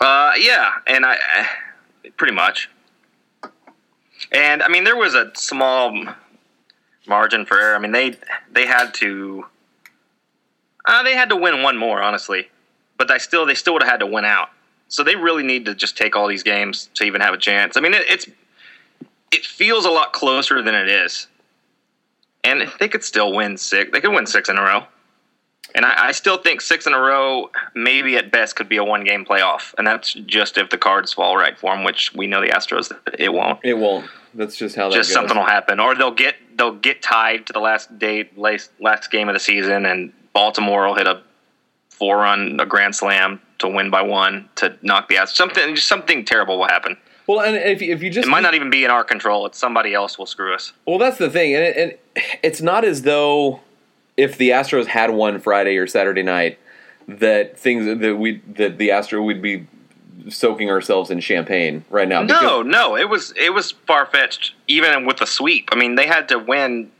[0.00, 1.48] Uh, yeah, and I, I
[2.16, 2.70] pretty much.
[4.30, 6.06] And I mean, there was a small
[7.08, 7.74] margin for error.
[7.74, 8.16] I mean, they
[8.52, 9.46] they had to,
[10.86, 12.48] uh, they had to win one more, honestly,
[12.98, 14.50] but they still they still would have had to win out.
[14.88, 17.76] So they really need to just take all these games to even have a chance.
[17.76, 18.28] I mean, it, it's
[19.32, 21.26] it feels a lot closer than it is,
[22.44, 23.90] and they could still win six.
[23.92, 24.84] They could win six in a row.
[25.74, 28.84] And I, I still think six in a row, maybe at best, could be a
[28.84, 29.74] one game playoff.
[29.76, 32.92] And that's just if the cards fall right for them, which we know the Astros,
[33.18, 33.58] it won't.
[33.64, 34.08] It won't.
[34.34, 35.14] That's just how that Just goes.
[35.14, 35.80] something will happen.
[35.80, 39.40] Or they'll get they'll get tied to the last day, last, last game of the
[39.40, 40.12] season, and
[40.44, 41.22] Baltimore will hit a
[41.90, 45.36] four run, a grand slam to win by one to knock the Astros.
[45.36, 46.96] Something, just something terrible will happen.
[47.26, 49.46] Well, and if you- if you just It might not even be in our control.
[49.46, 50.72] It's somebody else will screw us.
[50.84, 53.60] Well, that's the thing, and, it, and it's not as though
[54.16, 56.58] if the Astros had won Friday or Saturday night
[57.08, 59.66] that things that we that the Astro would be
[60.28, 62.22] soaking ourselves in champagne right now.
[62.22, 64.52] No, no, it was it was far fetched.
[64.68, 66.90] Even with the sweep, I mean, they had to win.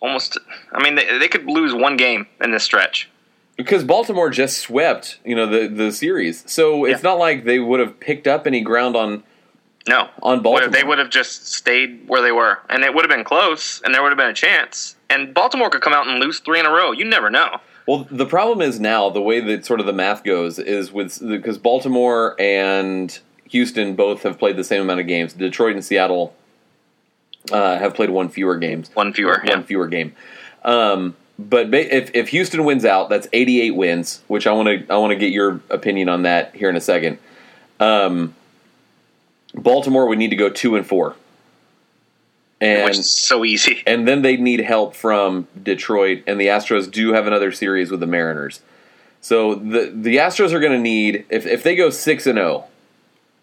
[0.00, 0.38] Almost,
[0.72, 3.08] I mean, they, they could lose one game in this stretch.
[3.56, 6.42] because Baltimore just swept, you know, the the series.
[6.50, 7.10] So it's Yeah.
[7.10, 9.22] not like they would have picked up any ground on.
[9.88, 10.70] No, On Baltimore.
[10.70, 13.94] they would have just stayed where they were, and it would have been close, and
[13.94, 14.96] there would have been a chance.
[15.08, 16.92] And Baltimore could come out and lose three in a row.
[16.92, 17.60] You never know.
[17.86, 21.18] Well, the problem is now the way that sort of the math goes is with
[21.26, 25.32] because Baltimore and Houston both have played the same amount of games.
[25.32, 26.34] Detroit and Seattle
[27.52, 28.90] uh, have played one fewer games.
[28.94, 29.38] One fewer.
[29.38, 29.62] one Yeah.
[29.62, 30.14] fewer game.
[30.64, 34.92] Um, but ba- if if Houston wins out, that's 88 wins, which I want to
[34.92, 37.18] I want to get your opinion on that here in a second.
[37.78, 38.34] Um,
[39.54, 41.16] Baltimore would need to go two and four.
[42.60, 43.82] and which is so easy.
[43.86, 48.00] and then they need help from Detroit, and the Astros do have another series with
[48.00, 48.60] the Mariners.
[49.22, 52.64] So the the Astros are going to need if if they go six and zero,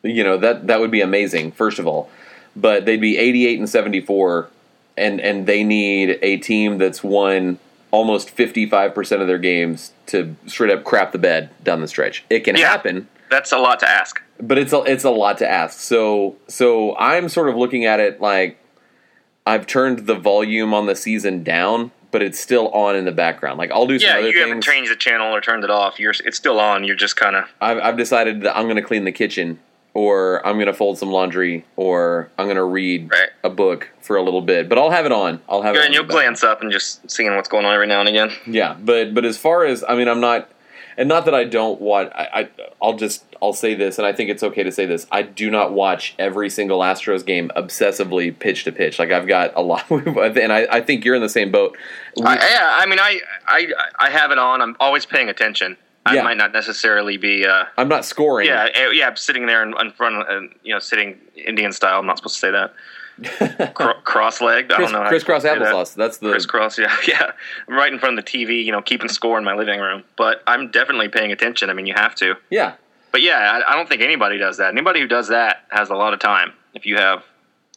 [0.04, 1.52] you know that that would be amazing.
[1.52, 2.10] First of all,
[2.60, 4.50] but they'd be eighty eight and seventy four,
[4.98, 7.60] and and they need a team that's won
[7.92, 11.88] almost fifty five percent of their games to straight up crap the bed down the
[11.88, 12.26] stretch.
[12.30, 12.68] It can Yeah.
[12.70, 14.22] happen That's a lot to ask.
[14.42, 15.80] but it's a, it's a lot to ask.
[15.80, 18.58] So so I'm sort of looking at it like
[19.46, 23.58] I've turned the volume on the season down, but it's still on in the background.
[23.58, 26.00] Like I'll do some Yeah, other you haven't changed the channel or turned it off.
[26.00, 26.84] You're it's still on.
[26.84, 29.60] You're just kind of I've, I've decided that I'm going to clean the kitchen,
[29.98, 33.30] or I'm going to fold some laundry, or I'm going to read Right.
[33.44, 34.70] a book for a little bit.
[34.70, 35.42] But I'll have it on.
[35.50, 35.84] I'll have it.
[35.84, 38.30] and you'll glance up and just seeing what's going on every now and again.
[38.46, 40.52] Yeah, but but as far as I mean, I'm not,
[40.98, 42.12] and not that I don't watch.
[42.14, 45.08] I, I I'll just I'll say this, and I think it's okay to say this.
[45.12, 49.00] I do not watch every single Astros game obsessively pitch to pitch.
[49.00, 51.76] Like I've got a lot, and I, I think you're in the same boat.
[52.24, 54.62] I, yeah, I mean, I, I I have it on.
[54.62, 55.76] I'm always paying attention.
[56.08, 56.24] I Yeah.
[56.24, 57.46] might not necessarily be.
[57.46, 58.48] Uh, I'm not scoring.
[58.48, 61.72] yeah, eh, yeah, I'm sitting there in, in front, of, uh, you know, sitting Indian
[61.72, 62.00] style.
[62.00, 62.74] I'm not supposed to say that.
[63.74, 64.72] Cro- cross-legged.
[64.72, 65.08] I don't know.
[65.08, 65.94] crisscross say that.
[65.96, 67.32] That's the Crisscross, yeah, yeah.
[67.68, 70.04] I'm right in front of the TV, you know, keeping score in my living room.
[70.16, 71.70] But I'm definitely paying attention.
[71.70, 72.36] I mean, you have to.
[72.50, 72.76] yeah.
[73.12, 74.72] But yeah, I, I don't think anybody does that.
[74.72, 76.54] Anybody who does that has a lot of time.
[76.76, 77.24] If you have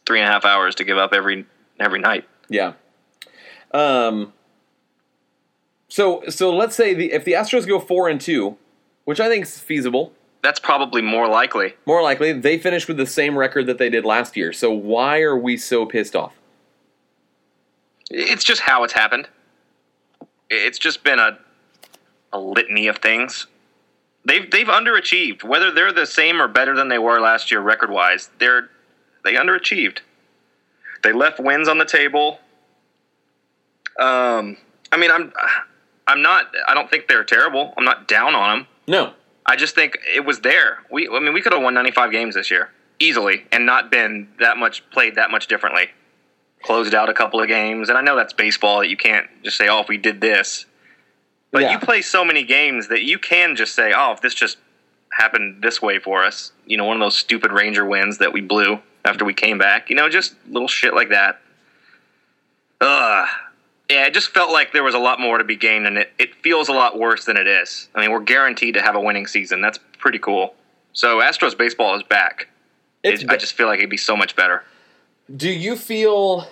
[0.05, 1.45] three and a half hours to give up every
[1.79, 2.27] every night.
[2.49, 2.73] Yeah.
[3.73, 4.33] Um.
[5.91, 8.57] So so let's say the if the Astros go four and two,
[9.03, 10.13] which I think is feasible.
[10.41, 11.75] That's probably more likely.
[11.85, 14.53] More likely, they finish with the same record that they did last year.
[14.53, 16.33] So why are we so pissed off?
[18.09, 19.27] It's just how it's happened.
[20.49, 21.37] It's just been a
[22.31, 23.47] a litany of things.
[24.23, 25.43] They've they've underachieved.
[25.43, 28.69] Whether they're the same or better than they were last year record wise, they're
[29.25, 29.99] they underachieved.
[31.03, 32.39] They left wins on the table.
[33.99, 34.55] Um,
[34.93, 35.33] I mean, I'm
[36.07, 36.53] I'm not.
[36.67, 37.73] I don't think they're terrible.
[37.77, 38.67] I'm not down on them.
[38.87, 39.13] No.
[39.45, 40.79] I just think it was there.
[40.91, 44.27] We, I mean, we could have won 95 games this year easily and not been
[44.39, 45.89] that much played that much differently.
[46.63, 49.57] Closed out a couple of games, and I know that's baseball that you can't just
[49.57, 50.65] say, "Oh, if we did this,"
[51.51, 51.71] but Yeah.
[51.71, 54.57] you play so many games that you can just say, "Oh, if this just
[55.11, 58.41] happened this way for us," you know, one of those stupid Ranger wins that we
[58.41, 61.41] blew after we came back, you know, just little shit like that.
[62.79, 63.27] Ugh.
[63.91, 66.13] Yeah, it just felt like there was a lot more to be gained, and it,
[66.17, 67.89] it feels a lot worse than it is.
[67.93, 69.59] I mean, we're guaranteed to have a winning season.
[69.59, 70.55] That's pretty cool.
[70.93, 72.47] So Astros baseball is back.
[73.03, 74.63] It, I just feel like it'd be so much better.
[75.35, 76.47] Do you feel?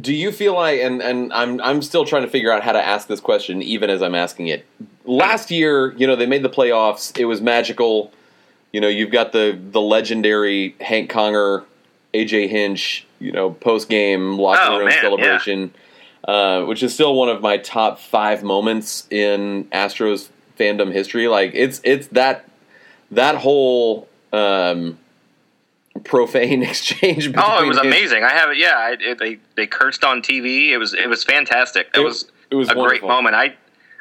[0.00, 0.80] Do you feel like?
[0.80, 3.90] And and I'm I'm still trying to figure out how to ask this question, even
[3.90, 4.64] as I'm asking it.
[5.04, 7.18] Last year, you know, they made the playoffs.
[7.18, 8.10] It was magical.
[8.72, 11.64] You know, you've got the the legendary Hank Conger,
[12.14, 13.06] AJ Hinch.
[13.18, 15.72] You know, post game locker Oh, room man, celebration,
[16.26, 21.28] uh, which is still one of my top five moments in Astros fandom history.
[21.28, 22.48] Like it's it's that
[23.10, 24.08] that whole.
[24.32, 24.98] Um,
[26.04, 28.22] profane exchange between Oh, it was amazing.
[28.22, 28.58] I have it.
[28.58, 30.68] Yeah, I, it, they they cursed on TV.
[30.70, 31.88] It was it was fantastic.
[31.94, 33.34] It, It- was it was a great moment.
[33.34, 33.54] I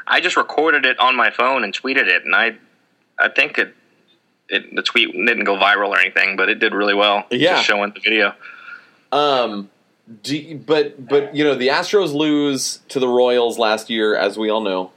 [0.05, 2.57] I just recorded it on my phone and tweeted it, and I
[3.17, 3.73] I think it.
[4.49, 7.25] It, the tweet didn't go viral or anything, but it did really well.
[7.31, 7.53] Yeah.
[7.55, 8.35] just showing the video.
[9.11, 9.71] Um,
[10.25, 14.49] you- but but you know the Astros lose to the Royals last year, as we
[14.49, 14.91] all know,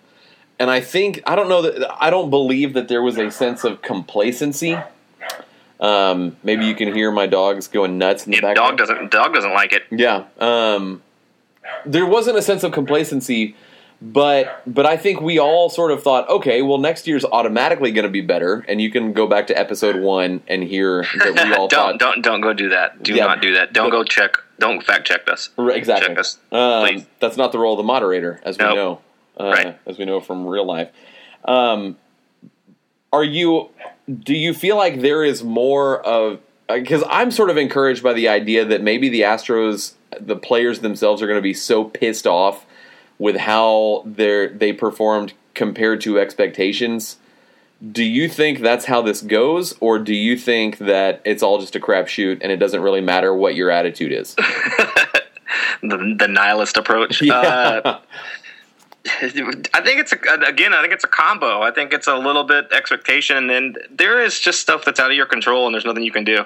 [0.58, 3.64] and I think I don't know that I don't believe that there was a sense
[3.64, 4.76] of complacency.
[5.80, 8.78] Um, maybe you can hear my dogs going nuts in the Yeah, background.
[8.78, 9.84] dog doesn't dog doesn't like it.
[9.90, 10.24] Yeah.
[10.40, 11.02] Um,
[11.86, 13.54] there wasn't a sense of complacency,
[14.00, 18.04] but but I think we all sort of thought, okay, well, next year's automatically going
[18.04, 21.54] to be better, and you can go back to episode one and hear that we
[21.56, 23.02] all don't thought don't don't go do that.
[23.02, 23.72] Do Yeah, not do that.
[23.72, 24.36] Don't but- go check.
[24.60, 25.50] Don't fact check us.
[25.56, 26.08] Exactly.
[26.08, 28.74] Check us, um, that's not the role of the moderator, as we Nope.
[28.74, 29.00] know,
[29.44, 29.78] uh, Right.
[29.86, 30.88] as we know from real life.
[31.44, 31.96] Um,
[33.12, 33.68] are you?
[34.08, 36.40] Do you feel like there is more of?
[36.68, 41.22] Because I'm sort of encouraged by the idea that maybe the Astros, the players themselves,
[41.22, 42.66] are going to be so pissed off
[43.18, 47.16] with how they they performed compared to expectations.
[47.92, 51.76] Do you think that's how this goes, or do you think that it's all just
[51.76, 54.34] a crapshoot and it doesn't really matter what your attitude is?
[55.80, 57.22] The, the nihilist approach.
[57.22, 58.00] Uh,
[59.06, 60.74] I think it's a, again.
[60.74, 61.62] I think it's a combo.
[61.62, 65.10] I think it's a little bit expectation, and then there is just stuff that's out
[65.10, 66.44] of your control, and there's nothing you can do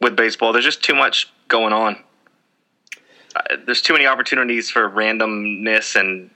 [0.00, 0.52] with baseball.
[0.52, 1.96] There's just too much going on.
[3.64, 6.30] There's too many opportunities for randomness and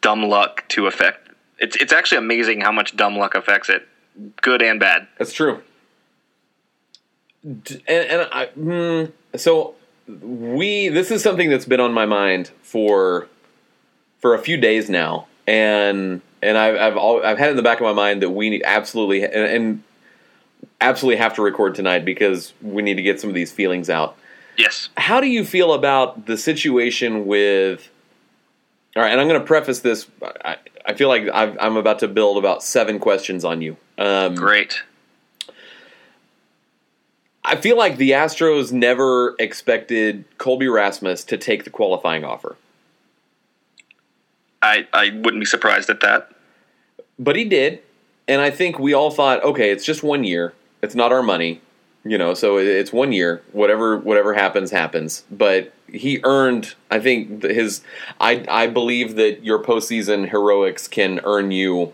[0.00, 1.30] dumb luck to affect.
[1.58, 3.86] It's it's actually amazing how much dumb luck affects it,
[4.40, 5.08] good and bad.
[5.18, 5.62] That's true.
[7.44, 9.74] And, and I, mm, so
[10.20, 13.28] we this is something that's been on my mind for
[14.18, 17.80] for a few days now, and and I've I've, all, I've had in the back
[17.80, 19.82] of my mind that we need absolutely and, and
[20.80, 24.16] absolutely have to record tonight because we need to get some of these feelings out.
[24.58, 24.88] Yes.
[24.96, 27.88] How do you feel about the situation with?
[28.96, 30.08] All right, and I'm going to preface this.
[30.44, 33.76] I, I feel like i am about to build about seven questions on you.
[33.96, 34.82] Um, Great.
[37.44, 42.56] I feel like the Astros never expected Colby Rasmus to take the qualifying offer.
[44.60, 46.30] I, I wouldn't be surprised at that.
[47.18, 47.80] But he did.
[48.26, 50.52] And I think we all thought, okay, it's just one year.
[50.82, 51.60] It's not our money.
[52.08, 53.42] You know, so it's one year.
[53.52, 55.24] Whatever whatever happens, happens.
[55.30, 57.82] But he earned I think his
[58.20, 61.92] I I believe that your postseason heroics can earn you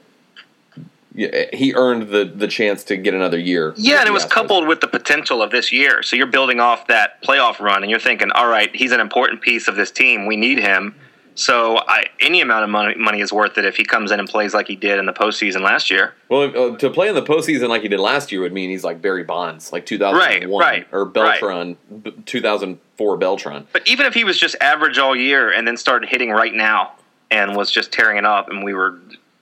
[1.15, 3.73] he earned the the chance to get another year.
[3.77, 6.03] Yeah, and it was coupled with the potential of this year.
[6.03, 9.41] So you're building off that playoff run, and you're thinking, all right, he's an important
[9.41, 10.27] piece of this team.
[10.27, 10.97] We need him.
[11.37, 14.29] So I, any amount of money, money is worth it if he comes in and
[14.29, 16.15] plays like he did in the postseason last year.
[16.29, 18.85] Well, uh, to play in the postseason like he did last year would mean he's
[18.85, 22.27] like Barry Bonds, like 2001 right, right, or Beltran, right.
[22.27, 23.67] 2004 Beltran.
[23.73, 26.93] But even if he was just average all year and then started hitting right now
[27.33, 29.01] and was just tearing it up, and we were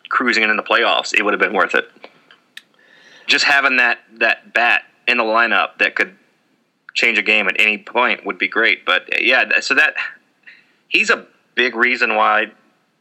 [0.09, 1.90] cruising it into the playoffs, it would have been worth it.
[3.26, 6.16] Just having that that bat in the lineup that could
[6.94, 8.87] change a game at any point would be great.
[8.87, 9.94] But yeah, so that
[10.88, 12.52] he's a big reason why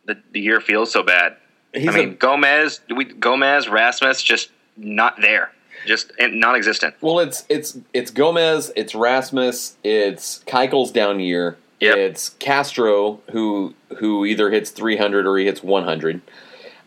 [0.05, 1.37] the, the year feels so bad.
[1.73, 5.51] He's I mean, a, Gomez, we, Gomez, Rasmus, just not there,
[5.85, 6.95] just non-existent.
[7.01, 11.57] Well, it's it's it's Gomez, it's Rasmus, it's Keuchel's down year.
[11.79, 11.97] Yep.
[11.97, 16.21] It's Castro who who either hits 300 or he hits 100.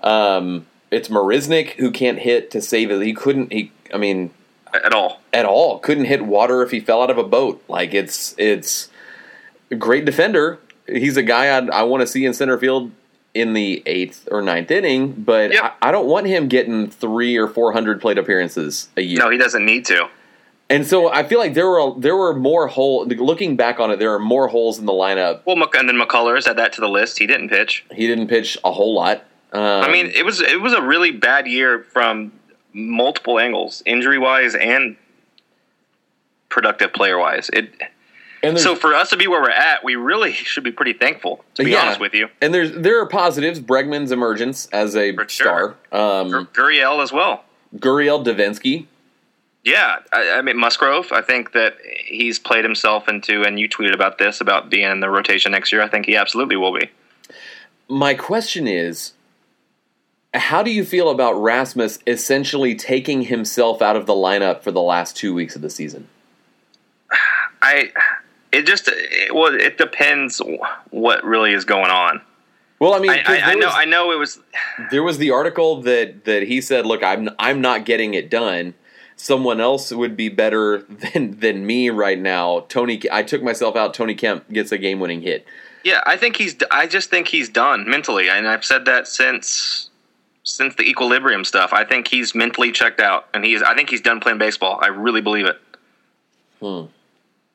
[0.02, 3.02] Um, it's Marisnick who can't hit to save it.
[3.02, 3.52] He couldn't.
[3.52, 3.72] He.
[3.92, 4.30] I mean,
[4.72, 5.20] at all.
[5.32, 5.78] At all.
[5.80, 7.62] Couldn't hit water if he fell out of a boat.
[7.68, 8.88] Like it's it's
[9.70, 12.90] a great defender, he's a guy I'd, i want to see in center field
[13.34, 15.76] in the eighth or ninth inning, but yep.
[15.82, 19.18] I, I, don't want him getting three or four hundred plate appearances a year.
[19.18, 20.08] No, he doesn't need to.
[20.70, 23.08] And so I feel like there were there were more holes.
[23.08, 25.42] Looking back on it, there are more holes in the lineup.
[25.44, 27.18] Well, and then McCullers add that to the list.
[27.18, 27.84] He didn't pitch.
[27.90, 29.24] He didn't pitch a whole lot.
[29.52, 32.32] Um, I mean, it was it was a really bad year from
[32.72, 34.96] multiple angles, injury wise and
[36.48, 37.50] productive player wise.
[37.52, 37.72] It
[38.58, 41.44] so for us to be where we're at, we really should be pretty thankful.
[41.54, 41.82] To be yeah.
[41.82, 43.60] honest with you, and there's there are positives.
[43.60, 46.00] Bregman's emergence as a for star, sure.
[46.00, 47.44] um, Gurriel as well.
[47.76, 48.86] Gurriel, Devenski.
[49.64, 51.10] Yeah, I, I, mean Musgrove.
[51.10, 51.76] I think that
[52.06, 55.72] he's played himself into, and you tweeted about this about being in the rotation next
[55.72, 55.80] year.
[55.80, 56.90] I think he absolutely will be.
[57.88, 59.14] My question is,
[60.34, 64.82] how do you feel about Rasmus essentially taking himself out of the lineup for the
[64.82, 66.08] last two weeks of the season?
[67.62, 67.90] I
[68.54, 70.40] it just it, well, it depends
[70.90, 72.20] what really is going on.
[72.78, 74.40] Well, I mean, I, I, I know, was, I know it was.
[74.90, 78.74] There was the article that that he said, "Look, I'm I'm not getting it done.
[79.16, 83.94] Someone else would be better than than me right now." Tony, I took myself out.
[83.94, 85.46] Tony Kemp gets a game winning hit.
[85.84, 86.56] Yeah, I think he's.
[86.70, 89.90] I just think he's done mentally, and I've said that since
[90.42, 91.72] since the equilibrium stuff.
[91.72, 93.62] I think he's mentally checked out, and he's.
[93.62, 94.78] I think he's done playing baseball.
[94.82, 95.60] I really believe it.
[96.60, 96.86] Hmm.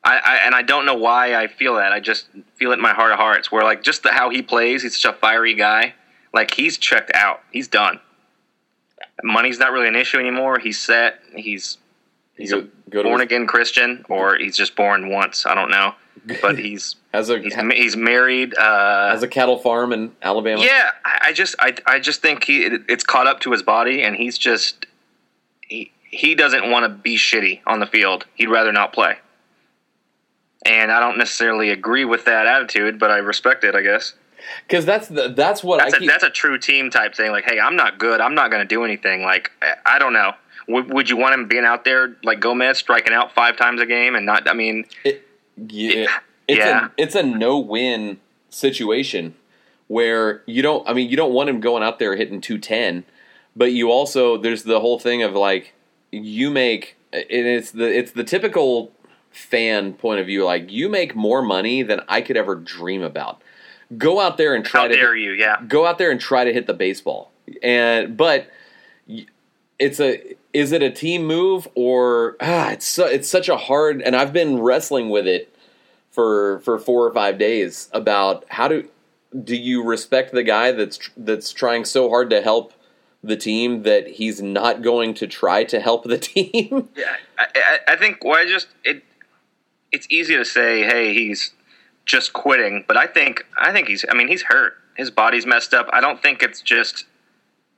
[0.02, 1.92] I, I, and I don't know why I feel that.
[1.92, 3.52] I just feel it in my heart of hearts.
[3.52, 5.94] Where like just the, how he plays, he's such a fiery guy.
[6.32, 7.42] Like he's checked out.
[7.52, 8.00] He's done.
[9.22, 10.58] Money's not really an issue anymore.
[10.58, 11.18] He's set.
[11.34, 11.76] He's
[12.36, 15.44] he's go, a go born again Christian, or he's just born once.
[15.44, 15.94] I don't know.
[16.42, 18.54] But he's as a he's, he's married.
[18.54, 20.62] Uh, has a cattle farm in Alabama.
[20.62, 24.14] Yeah, I just I I just think he it's caught up to his body, and
[24.16, 24.84] he's just
[25.62, 28.26] he he doesn't want to be shitty on the field.
[28.34, 29.16] He'd rather not play
[30.66, 34.14] and I don't necessarily agree with that attitude, but I respect it, I guess.
[34.66, 37.30] Because that's the, that's what that's I a, that's a true team type thing.
[37.30, 38.20] Like, hey, I'm not good.
[38.20, 39.22] I'm not going to do anything.
[39.22, 39.50] Like,
[39.86, 40.32] I don't know.
[40.68, 43.86] Would, would you want him being out there like Gomez striking out five times a
[43.86, 44.48] game and not?
[44.48, 46.10] I mean, it, yeah, it,
[46.48, 46.86] it's yeah.
[46.86, 48.18] a it's a no win
[48.50, 49.34] situation
[49.88, 50.88] where you don't.
[50.88, 53.04] I mean, you don't want him going out there hitting two ten,
[53.56, 55.74] but you also there's the whole thing of like
[56.12, 58.92] you make and it's the it's the typical
[59.30, 63.42] fan point of view, like you make more money than I could ever dream about.
[63.96, 65.62] Go out there and try How to dare you, yeah.
[65.66, 67.32] Go out there and try to hit the baseball.
[67.62, 68.48] And but
[69.78, 74.02] it's a is it a team move or ah, it's so, it's such a hard
[74.02, 75.54] and I've been wrestling with it
[76.10, 78.88] for for 4 or 5 days about how do
[79.44, 82.72] do you respect the guy that's that's trying so hard to help
[83.22, 86.88] the team that he's not going to try to help the team?
[86.96, 89.02] yeah, I, I think well, I just it
[89.92, 91.52] it's easy to say, hey, he's
[92.04, 94.04] just quitting, but I think I think he's.
[94.10, 94.74] I mean, he's hurt.
[94.96, 95.88] His body's messed up.
[95.92, 97.06] I don't think it's just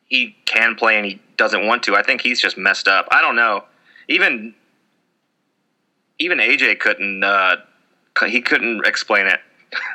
[0.08, 1.96] he can play and he doesn't want to.
[1.96, 3.08] I think he's just messed up.
[3.10, 3.64] I don't know.
[4.08, 4.54] Even
[6.18, 7.24] even AJ couldn't.
[7.24, 7.56] Uh,
[8.26, 9.40] he couldn't explain it.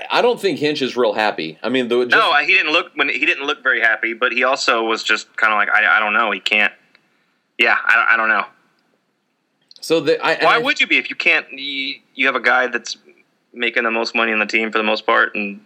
[0.10, 1.60] I don't think Hinch is real happy.
[1.62, 4.32] I mean, the, just, no, he didn't look when he didn't look very happy, but
[4.32, 6.74] he also was just kind of like, I, I don't know, he can't.
[7.60, 8.46] Yeah, I, I don't know.
[9.88, 11.50] So the, I, why I, would you be if you can't?
[11.50, 12.98] You, you have a guy that's
[13.54, 15.62] making the most money on the team for the most part, and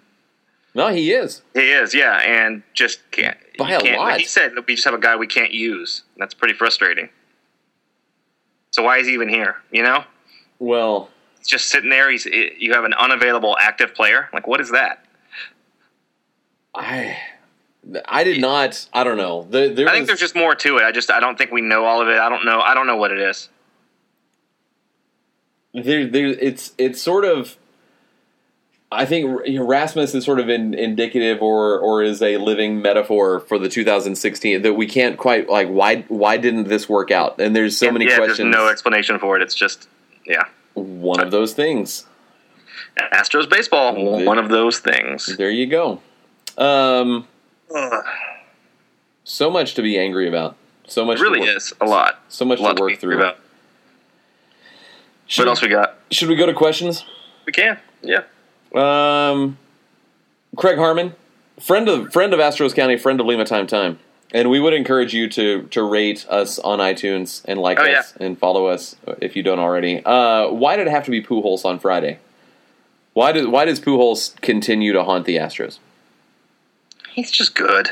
[0.76, 1.42] no, he is.
[1.56, 4.20] He is, yeah, and just can't by a can't, lot.
[4.20, 6.04] He said we just have a guy we can't use.
[6.20, 7.10] That's pretty frustrating.
[8.70, 9.56] So why is he even here?
[9.72, 10.04] You know,
[10.60, 11.10] Well,
[11.40, 12.12] he's just sitting there.
[12.12, 14.30] He's you have an unavailable active player.
[14.34, 15.04] Like what is that?
[16.76, 17.18] I
[18.06, 18.88] I did not.
[18.94, 19.48] I don't know.
[19.50, 20.84] There, there I think was- there's just more to it.
[20.84, 22.20] I just I don't think we know all of it.
[22.20, 22.62] I don't know.
[22.62, 23.50] I don't know what it is.
[25.74, 27.58] There, there, it's it's sort of.
[28.94, 32.82] I think you know, Rasmus is sort of in, indicative, or or is a living
[32.82, 35.70] metaphor for the 2016 that we can't quite like.
[35.70, 37.40] Why why didn't this work out?
[37.40, 38.40] And there's so many yeah, questions.
[38.40, 39.42] There's no explanation for it.
[39.42, 39.88] It's just
[40.26, 40.44] yeah.
[40.74, 42.06] One of those things.
[43.14, 45.38] Astros baseball, one of those things.
[45.38, 46.02] There you go.
[46.58, 47.28] Um,
[47.74, 48.04] Ugh.
[49.24, 50.58] so much to be angry about.
[50.86, 51.20] So much.
[51.20, 52.20] It really to work, is a lot.
[52.28, 53.18] So much A lot to work be through.
[53.18, 53.38] About.
[55.32, 55.98] Should, What else we got?
[56.12, 57.06] should we go to questions?
[57.46, 57.80] We can.
[58.02, 58.24] Yeah.
[58.76, 59.58] Um,
[60.58, 61.16] Craig Harmon,
[61.58, 63.98] friend of friend of Astros County, friend of Lima Time Time,
[64.34, 68.14] and we would encourage you to to rate us on iTunes and like Oh, us
[68.20, 70.02] and follow us if you don't already.
[70.04, 72.20] Uh, why did it have to be Pujols on Friday?
[73.14, 75.80] Why does why does Pujols continue to haunt the Astros?
[77.10, 77.92] He's just good.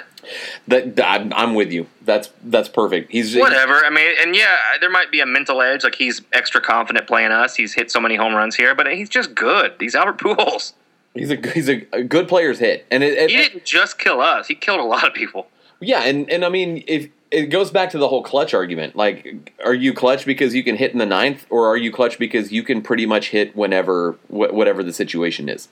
[0.67, 1.88] That I'm, I'm with you.
[2.03, 3.11] That's that's perfect.
[3.11, 3.86] He's Whatever.
[3.86, 5.84] I mean, and yeah, there might be a mental edge.
[5.84, 7.55] Like he's extra confident playing us.
[7.55, 9.74] He's hit so many home runs here, but he's just good.
[9.80, 10.74] He's Albert Pujols.
[11.13, 14.22] He's a he's a, a good player's hit, and it, it- He didn't just kill
[14.22, 14.47] us.
[14.47, 15.47] He killed a lot of people.
[15.80, 19.53] Yeah, and and I mean, if it goes back to the whole clutch argument, like,
[19.63, 22.51] are you clutch because you can hit in the ninth, or are you clutch because
[22.51, 25.67] you can pretty much hit whenever wh- whatever the situation is?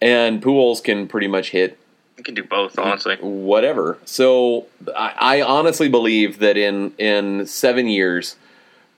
[0.00, 1.78] And Pujols can pretty much hit
[2.18, 3.16] He can do both, honestly.
[3.20, 3.96] whatever.
[4.04, 8.34] So I, I honestly believe that in in seven years,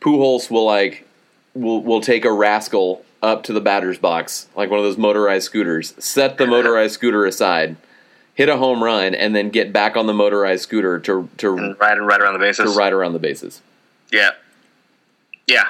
[0.00, 1.06] Pujols will like
[1.54, 5.44] will will take a rascal up to the batter's box, like one of those motorized
[5.44, 7.76] scooters, set the motorized scooter aside,
[8.32, 11.78] hit a home run, and then get back on the motorized scooter to to And
[11.78, 12.72] right, right around the bases.
[12.72, 13.60] to ride around the bases.
[14.10, 14.30] Yeah.
[15.46, 15.68] Yeah.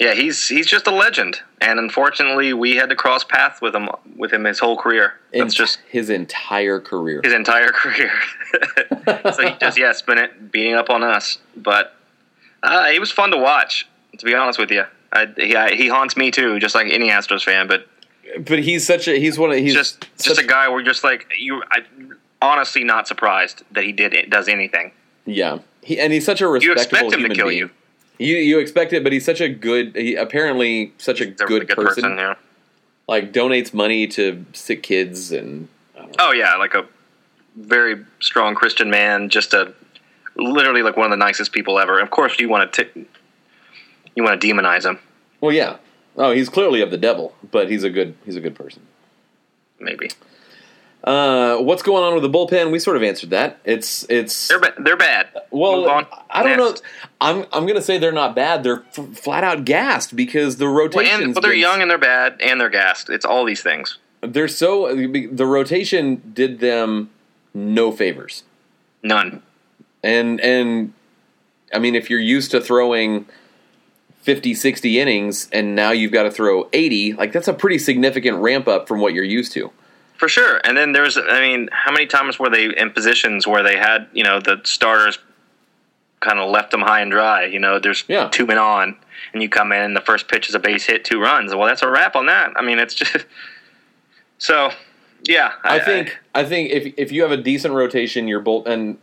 [0.00, 3.88] Yeah, he's he's just a legend, and unfortunately, we had to cross paths with him
[4.16, 5.14] with him his whole career.
[5.32, 7.20] That's just his entire career.
[7.24, 8.12] his entire career.
[9.32, 11.96] so he just yeah spent it beating up on us, but
[12.62, 13.88] uh, he was fun to watch.
[14.18, 17.08] To be honest with you, I, he I, he haunts me too, just like any
[17.08, 17.66] Astros fan.
[17.66, 17.86] But
[18.46, 21.26] But he's such a he's one of he's just just a guy where just like
[21.38, 21.80] you, I
[22.42, 24.92] honestly not surprised that he did does anything.
[25.24, 25.58] yeah.
[25.82, 27.58] He, and he's such a You respectable expect him to human kill being.
[27.58, 27.70] you.
[28.18, 29.96] You you expect it, but he's such a good.
[29.96, 32.16] He apparently such a a good, really person.
[32.16, 32.34] yeah.
[33.08, 36.14] Like donates money to sick kids and I don't know.
[36.20, 36.86] Oh yeah, like a
[37.56, 39.74] very strong Christian man, just a
[40.36, 42.00] literally like one of the nicest people ever.
[42.00, 43.06] Of course, you want to t-
[44.16, 44.98] you want to demonize him,
[45.40, 45.76] well, yeah.
[46.16, 48.82] Oh, he's clearly of the devil, but he's a good he's a good person.
[49.80, 50.10] maybe.
[51.04, 52.72] Uh, what's going on with the bullpen?
[52.72, 53.58] We sort of answered that.
[53.64, 55.28] It's it's They're ba- they're bad.
[55.50, 56.74] well, I don't know.
[57.20, 58.62] I'm I'm gonna say they're not bad.
[58.64, 61.22] They're f- flat out gassed because the Well, rotation.
[61.22, 63.10] and, well, they're young and they're bad and they're gassed.
[63.10, 63.98] It's all these things.
[64.22, 67.10] They're so the rotation did them
[67.52, 68.42] no favors.
[69.02, 69.42] None.
[70.02, 70.94] And and
[71.74, 73.26] I mean if you're used to throwing
[74.22, 78.38] 50 60 innings and now you've got to throw 80, like that's a pretty significant
[78.38, 79.70] ramp up from what you're used to.
[80.24, 80.58] For sure.
[80.64, 84.06] And then there's, I mean, how many times were they in positions where they had,
[84.14, 85.18] you know, the starters
[86.20, 87.44] kind of left them high and dry?
[87.44, 88.30] You know, there's Yeah.
[88.30, 88.96] two men on,
[89.34, 91.54] and you come in, and the first pitch is a base hit, two runs.
[91.54, 92.54] Well, that's a wrap on that.
[92.56, 93.26] I mean, it's just.
[94.38, 94.70] So,
[95.24, 95.52] yeah.
[95.62, 98.96] I think I think if if you have a decent rotation, your bull and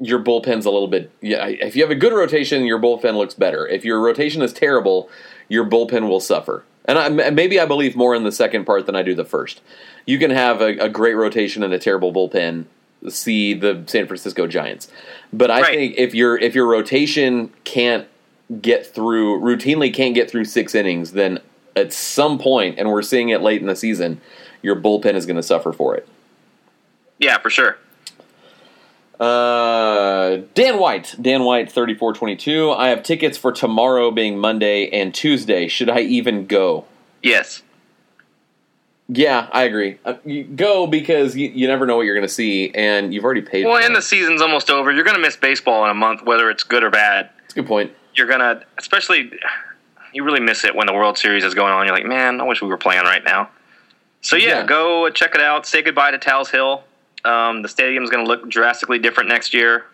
[0.00, 1.46] your bullpen's a little bit yeah.
[1.48, 3.66] If you have a good rotation, your bullpen looks better.
[3.66, 5.10] If your rotation is terrible,
[5.48, 6.64] your bullpen will suffer.
[6.84, 9.60] And I, maybe I believe more in the second part than I do the first.
[10.04, 12.64] You can have a, a great rotation and a terrible bullpen.
[13.08, 14.86] See the San Francisco Giants,
[15.32, 15.74] but I Right.
[15.74, 18.06] think if your if your rotation can't
[18.60, 21.40] get through routinely can't get through six innings, then
[21.74, 24.20] at some point, and we're seeing it late in the season,
[24.62, 26.06] your bullpen is going to suffer for it.
[27.18, 27.76] Yeah, for sure.
[29.20, 32.70] Uh, Dan White, Dan White, thirty four twenty two.
[32.72, 35.68] I have tickets for tomorrow being Monday and Tuesday.
[35.68, 36.86] Should I even go?
[37.22, 37.62] Yes.
[39.08, 39.98] Yeah, I agree.
[40.04, 40.14] Uh,
[40.54, 43.66] go because you, you never know what you're going to see, and you've already paid.
[43.66, 44.90] Well, and the season's almost over.
[44.90, 47.28] You're going to miss baseball in a month, whether it's good or bad.
[47.42, 47.92] That's a good point.
[48.14, 49.30] You're going to, especially,
[50.14, 51.84] you really miss it when the World Series is going on.
[51.84, 53.50] You're like, man, I wish we were playing right now.
[54.22, 54.66] So yeah, Yeah.
[54.66, 55.66] go check it out.
[55.66, 56.84] Say goodbye to Tal's Hill.
[57.24, 59.86] Um, the stadium's going to look drastically different next year.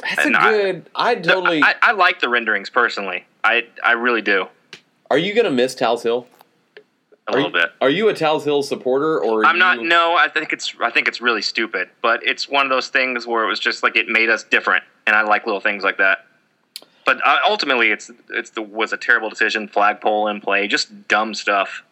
[0.00, 0.86] That's And I- good.
[0.94, 1.62] I totally.
[1.62, 3.24] I, I like the renderings personally.
[3.44, 4.46] I I really do
[5.10, 6.26] are you going to miss Tal's Hill?
[6.76, 7.72] a Are little you, bit.
[7.80, 9.82] Are you a Tal's Hill supporter, or I'm not.
[9.82, 10.74] No, I think it's.
[10.80, 11.88] I think it's really stupid.
[12.02, 14.84] But it's one of those things where it was just like it made us different,
[15.06, 16.26] and I like little things like that.
[17.06, 19.66] But uh, ultimately, it's it's the was a terrible decision.
[19.68, 21.82] Flagpole in play, just dumb stuff.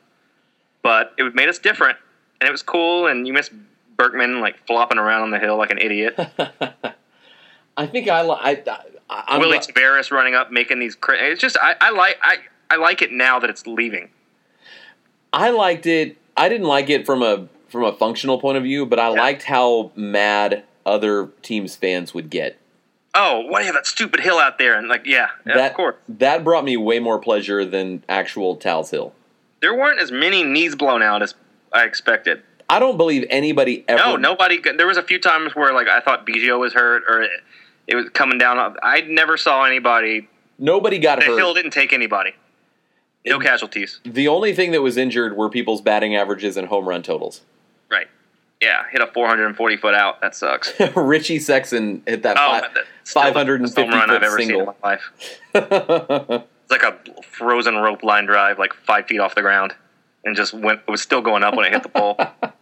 [0.82, 1.98] But it made us different,
[2.40, 3.06] and it was cool.
[3.06, 3.50] And you miss
[3.96, 6.14] Berkman like flopping around on the hill like an idiot.
[7.76, 8.22] I think I.
[8.22, 8.66] like
[9.08, 10.94] I, Willy Taveras running up, making these.
[10.94, 12.36] Cra- it's just I, I like I
[12.70, 14.10] I like it now that it's leaving.
[15.32, 16.16] I liked it.
[16.36, 19.20] I didn't like it from a from a functional point of view, but I Yeah.
[19.20, 22.58] liked how mad other teams' fans would get.
[23.14, 24.78] Oh, what do you have that stupid hill out there?
[24.78, 25.96] And like, yeah, yeah, that of course.
[26.08, 29.14] that brought me way more pleasure than actual Tal's Hill.
[29.60, 31.34] There weren't as many knees blown out as
[31.72, 32.42] I expected.
[32.68, 34.02] I don't believe anybody ever.
[34.02, 34.60] No, nobody.
[34.60, 37.30] There was a few times where like I thought Biggio was hurt or it,
[37.86, 38.76] it was coming down.
[38.82, 40.28] I never saw anybody.
[40.58, 41.36] Nobody got The hurt.
[41.38, 42.34] hill didn't take anybody.
[43.24, 44.00] No It- casualties.
[44.04, 47.42] The only thing that was injured were people's batting averages and home run totals.
[47.90, 48.08] Right.
[48.60, 50.20] Yeah, hit a 440 foot out.
[50.22, 50.72] That sucks.
[50.96, 54.22] Richie Sexson hit that Oh, fi- that's still the 550 best home run I've foot
[54.26, 54.76] ever seen in single.
[54.82, 56.42] my life.
[56.68, 59.72] It's like a frozen rope line drive, like five feet off the ground,
[60.24, 60.80] and just went.
[60.88, 62.18] It was still going up when it hit the pole.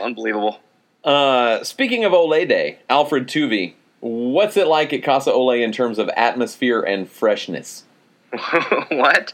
[0.00, 0.60] Unbelievable.
[1.04, 5.98] uh, speaking of Ole Day, Alfred Tuvey, what's it like at Casa Ole in terms
[5.98, 7.84] of atmosphere and freshness?
[8.88, 9.32] what?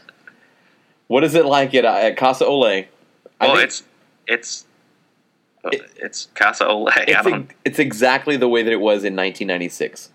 [1.07, 2.61] What is it like at, uh, at Casa Ole?
[2.61, 2.85] Well,
[3.39, 3.83] think it's
[4.27, 4.65] it's
[5.71, 6.89] It- it's Casa Ole.
[6.95, 10.11] It's, it's exactly the way that it was in 1996.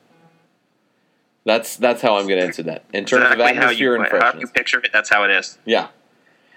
[1.44, 4.07] That's that's how I'm going to answer that in terms exactly of atmosphere you, and
[4.07, 4.51] how you freshness.
[4.51, 4.90] picture it.
[4.92, 5.59] That's how it is.
[5.64, 5.88] Yeah.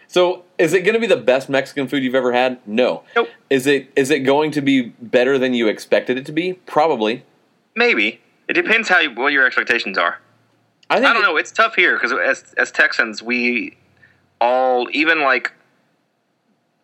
[0.08, 2.60] So, is it going to be the best Mexican food you've ever had?
[2.68, 3.04] No.
[3.16, 3.30] Nope.
[3.50, 6.54] Is it is it going to be better than you expected it to be?
[6.54, 7.24] Probably.
[7.76, 10.20] Maybe it depends how you, what your expectations are.
[10.90, 11.38] I think I don't know.
[11.38, 13.78] It's tough here because as as Texans, we
[14.40, 15.52] all even like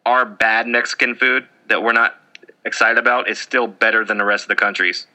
[0.06, 2.16] our bad Mexican food that we're not
[2.66, 5.08] excited about is still better than the rest of the countries.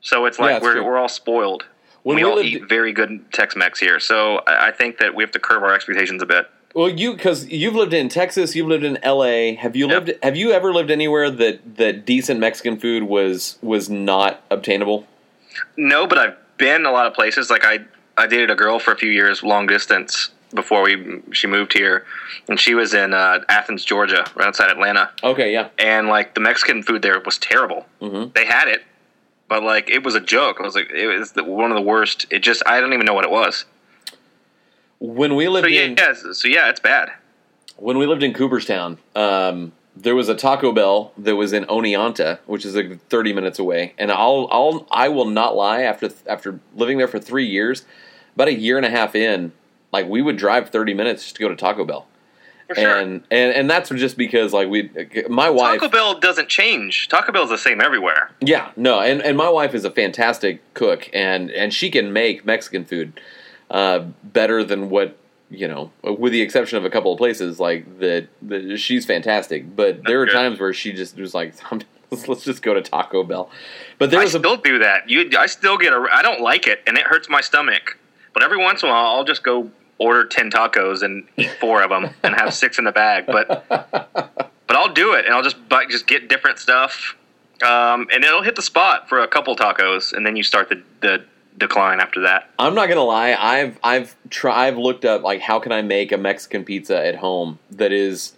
[0.00, 0.84] So it's like it's we're true.
[0.84, 1.64] we're all spoiled.
[2.02, 5.14] When we we all lived- eat very good Tex-Mex here, so I I think that
[5.14, 6.48] we have to curb our expectations a bit.
[6.74, 9.54] Well, you because you've lived in Texas, you've lived in L.A.
[9.56, 10.06] Have you Yep.
[10.06, 10.24] lived?
[10.24, 15.06] Have you ever lived anywhere that that decent Mexican food was was not obtainable?
[15.76, 17.50] No, but I've been a lot of places.
[17.50, 17.80] Like I,
[18.16, 22.06] I dated a girl for a few years, long distance, before we she moved here,
[22.48, 25.10] and she was in uh, Athens, Georgia, right outside Atlanta.
[25.22, 25.68] Okay, yeah.
[25.78, 27.84] And like the Mexican food there was terrible.
[28.00, 28.32] Mhm.
[28.32, 28.82] They had it,
[29.46, 30.56] but like it was a joke.
[30.58, 32.24] I was like, it was the, one of the worst.
[32.30, 33.66] It just I don't even know what it was.
[35.02, 37.10] When we lived So yeah, in yeah, so yeah, it's bad.
[37.76, 42.38] when we lived in Cooperstown, um, there was a Taco Bell that was in Oneonta,
[42.46, 43.94] which is like 30 minutes away.
[43.98, 45.82] And I'll, I'll, I will not lie.
[45.82, 47.84] After after living there for three years,
[48.36, 49.50] about a year and a half in,
[49.92, 52.06] like we would drive 30 minutes just to go to Taco Bell,
[52.68, 52.96] For sure.
[52.96, 54.88] and and and that's just because like we,
[55.28, 57.08] my wife, Taco Bell doesn't change.
[57.08, 58.30] Taco Bell's the same everywhere.
[58.40, 62.46] yeah, no, and and my wife is a fantastic cook, and and she can make
[62.46, 63.20] Mexican food
[63.72, 65.16] uh, better than what
[65.50, 68.28] you know, with the exception of a couple of places like that.
[68.42, 70.32] that she's fantastic, but there are good.
[70.32, 71.54] times where she just was like,
[72.10, 73.50] let's, let's just go to Taco Bell.
[73.98, 75.10] But there I was a still do that.
[75.10, 76.06] You, I still get a.
[76.10, 77.98] I don't like it, and it hurts my stomach.
[78.32, 81.82] But every once in a while, I'll just go order ten tacos and eat four
[81.82, 83.26] of them, and have six in the bag.
[83.26, 87.14] But but I'll do it, and I'll just buy, just get different stuff,
[87.62, 90.82] um, and it'll hit the spot for a couple tacos, and then you start the,
[91.00, 91.24] the
[91.58, 92.48] decline after that.
[92.58, 93.34] I'm not gonna lie.
[93.38, 97.16] I've I've try, I've looked up like how can I make a Mexican pizza at
[97.16, 98.34] home that is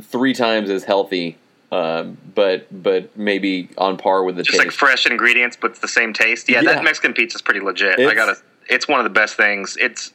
[0.00, 1.36] three times as healthy,
[1.72, 4.66] um, but but maybe on par with the Just taste.
[4.66, 6.48] like fresh ingredients, but it's the same taste.
[6.48, 6.74] Yeah, Yeah.
[6.74, 7.98] that Mexican pizza's pretty legit.
[7.98, 8.36] I It's- gotta.
[8.68, 9.76] It's one of the best things.
[9.80, 10.12] It's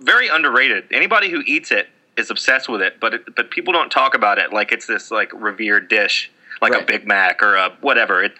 [0.00, 0.84] very underrated.
[0.92, 4.38] Anybody who eats it is obsessed with it, but it, but people don't talk about
[4.38, 6.30] it like it's this like revered dish,
[6.60, 8.22] like a Big Mac or a whatever.
[8.22, 8.32] It.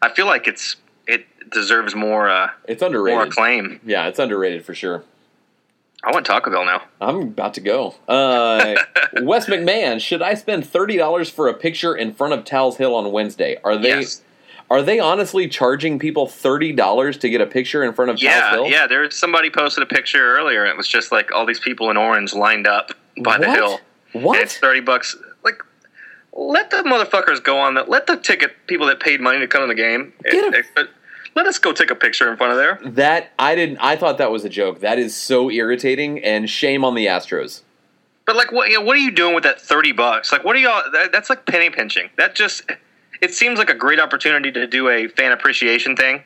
[0.00, 0.76] I feel like it's
[1.12, 3.28] it deserves more uh, it's more underrated.
[3.28, 3.80] acclaim.
[3.84, 5.04] Yeah, it's underrated for sure.
[6.04, 6.82] I want Taco Bell now.
[7.00, 7.94] I'm about to go.
[8.08, 8.74] Uh,
[9.22, 12.94] Wes McMahon, should I spend thirty dollars for a picture in front of Tal's Hill
[12.94, 13.56] on Wednesday?
[13.62, 14.22] Are they yes.
[14.70, 18.40] Are they honestly charging people thirty dollars to get a picture in front of Yeah,
[18.40, 18.66] Tal's Hill?
[18.70, 18.86] yeah.
[18.88, 20.64] There's somebody posted a picture earlier.
[20.66, 22.90] It was just like all these people in orange lined up
[23.22, 23.80] by the hill.
[24.12, 24.36] What?
[24.38, 25.14] And it's thirty bucks.
[25.44, 25.62] Like,
[26.32, 27.74] let the motherfuckers go on.
[27.74, 30.12] The, let the ticket people that paid money to come to the game.
[30.24, 30.90] Get a- it- it-
[31.34, 32.78] let us go take a picture in front of there.
[32.92, 33.78] That I didn't.
[33.78, 34.80] I thought that was a joke.
[34.80, 37.62] That is so irritating, and shame on the Astros.
[38.26, 38.68] But like, what?
[38.70, 40.30] You know, what are you doing with that thirty bucks?
[40.32, 40.82] Like, what are y'all?
[40.92, 42.10] That, that's like penny pinching.
[42.18, 42.62] That just.
[43.20, 46.24] It seems like a great opportunity to do a fan appreciation thing.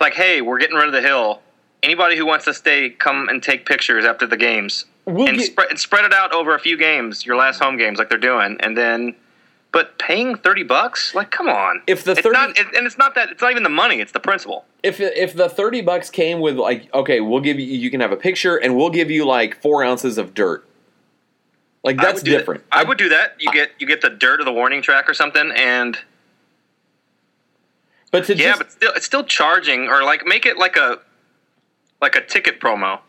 [0.00, 1.42] Like, hey, we're getting rid of the hill.
[1.82, 5.46] Anybody who wants to stay, come and take pictures after the games, We'll and, get-
[5.46, 8.18] spread and spread it out over a few games, your last home games, like they're
[8.18, 9.14] doing, and then.
[9.70, 11.82] But paying thirty bucks, like, come on.
[11.86, 13.28] If the It's 30 not, it, and it's not that.
[13.28, 14.00] It's not even the money.
[14.00, 14.64] It's the principle.
[14.82, 17.66] If if the thirty bucks came with like, okay, we'll give you.
[17.66, 20.64] You can have a picture, and we'll give you like four ounces of dirt.
[21.84, 22.38] Like I that's would do that.
[22.38, 22.64] different.
[22.72, 23.36] I would do that.
[23.38, 25.98] You get you get the dirt of the warning track or something, and
[28.10, 30.98] But to Yeah, just, but still, it's still charging, or like make it like a
[32.00, 33.00] like a ticket promo,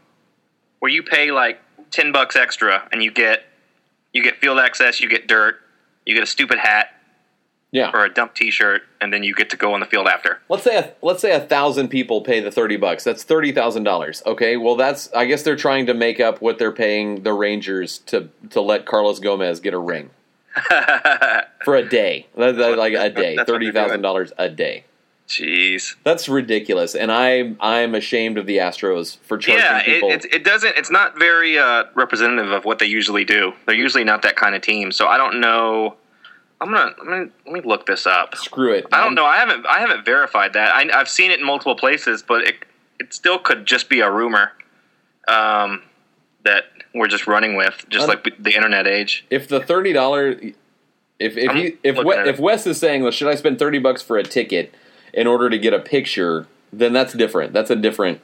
[0.80, 3.45] where you pay like ten bucks extra and you get
[4.14, 5.62] you get field access, you get dirt,
[6.06, 6.89] you get a stupid hat
[7.72, 7.91] yeah.
[7.93, 10.41] or a dump T-shirt, and then you get to go on the field after.
[10.50, 13.04] Let's say a, let's say a thousand people pay the thirty bucks.
[13.04, 14.24] That's thirty thousand dollars.
[14.26, 18.00] Okay, well that's I guess they're trying to make up what they're paying the Rangers
[18.08, 20.10] to to let Carlos Gomez get a ring
[21.64, 22.28] for a day.
[22.36, 24.86] Like a day, thirty thousand dollars a day.
[25.30, 25.95] Jeez.
[26.03, 30.09] That's ridiculous, and I I'm ashamed of the Astros for charging Yeah, it, people.
[30.09, 30.75] it, it doesn't.
[30.75, 33.53] It's not very uh, representative of what they usually do.
[33.67, 34.91] They're usually not that kind of team.
[34.91, 35.95] So I don't know.
[36.59, 38.36] I'm gonna, I'm gonna let me look this up.
[38.36, 38.88] Screw it.
[38.91, 39.23] I don't know.
[39.23, 40.73] I haven't I haven't verified that.
[40.73, 42.55] I, I've seen it in multiple places, but it
[42.99, 44.51] it still could just be a rumor
[45.27, 45.84] um,
[46.43, 46.63] that
[46.95, 49.25] we're just running with, just like the internet age.
[49.30, 50.32] If the thirty dollar,
[51.19, 53.77] if if I'm he, if we, if Wes is saying, well, should I spend thirty
[53.77, 54.73] bucks for a ticket
[55.14, 56.47] in order to get a picture?
[56.72, 57.53] Then that's different.
[57.53, 58.22] That's a different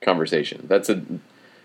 [0.00, 0.66] conversation.
[0.68, 1.02] That's a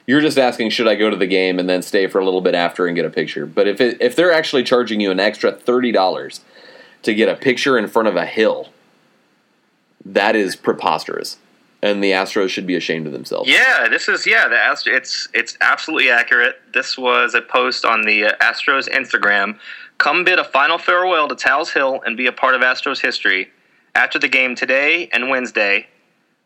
[0.05, 2.41] you're just asking, should I go to the game and then stay for a little
[2.41, 3.45] bit after and get a picture?
[3.45, 6.41] But if it, if they're actually charging you an extra thirty dollars
[7.03, 8.69] to get a picture in front of a hill,
[10.05, 11.37] that is preposterous,
[11.81, 13.49] and the Astros should be ashamed of themselves.
[13.49, 14.47] Yeah, this is yeah.
[14.47, 16.59] The Ast- it's it's absolutely accurate.
[16.73, 19.57] This was a post on the uh, Astros Instagram.
[19.99, 23.51] Come bid a final farewell to Tal's Hill and be a part of Astros history.
[23.95, 25.87] After the game today and Wednesday,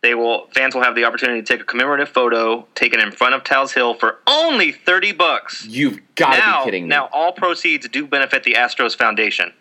[0.01, 3.35] they will fans will have the opportunity to take a commemorative photo taken in front
[3.35, 5.65] of Tal's Hill for only thirty bucks.
[5.65, 6.89] You've got to be kidding me.
[6.89, 9.53] now all proceeds do benefit the Astros Foundation.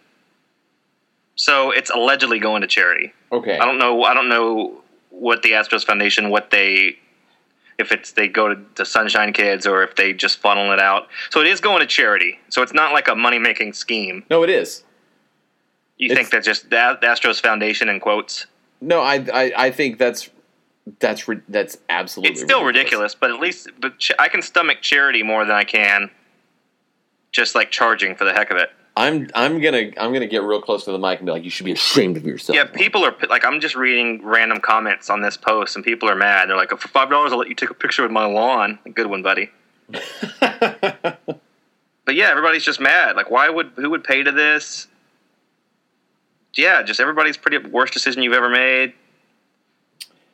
[1.37, 3.13] So it's allegedly going to charity.
[3.31, 3.59] okay.
[3.59, 4.03] I don't know.
[4.05, 6.99] I don't know what the Astros Foundation, what they,
[7.79, 11.09] if it's they go to, to Sunshine Kids or if they just funnel it out.
[11.31, 12.39] So it is going to charity.
[12.49, 14.25] So it's not like a money making scheme.
[14.31, 14.83] No, it is.
[15.99, 18.47] You think that just the, Astros Foundation in quotes?
[18.81, 20.31] No, I, I, I think that's
[20.99, 22.33] that's that's absolutely.
[22.33, 25.65] It's still ridiculous, but at least but ch- I can stomach charity more than I
[25.65, 26.11] can
[27.33, 28.71] just like charging for the heck of it.
[28.97, 31.51] I'm I'm gonna I'm gonna get real close to the mic and be like, you
[31.51, 32.57] should be ashamed of yourself.
[32.57, 36.15] Yeah, people are like, I'm just reading random comments on this post, and people are
[36.15, 36.49] mad.
[36.49, 38.79] They're like, oh, for five dollars, I'll let you take a picture with my lawn.
[38.95, 39.51] Good one, buddy.
[42.07, 43.17] But yeah, everybody's just mad.
[43.17, 44.87] Like, why would who would pay to this?
[46.57, 48.93] Yeah, just everybody's pretty worst decision you've ever made.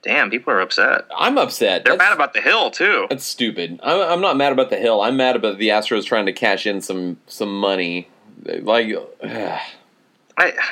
[0.03, 1.05] Damn, people are upset.
[1.17, 1.85] I'm upset.
[1.85, 3.07] They're That's- mad about the hill too.
[3.09, 3.79] That's stupid.
[3.83, 5.01] I'm, I'm not mad about the hill.
[5.01, 8.09] I'm mad about the Astros trying to cash in some some money.
[8.45, 8.93] Like,
[9.25, 9.63] I,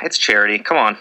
[0.02, 0.58] it's charity.
[0.58, 0.98] Come on.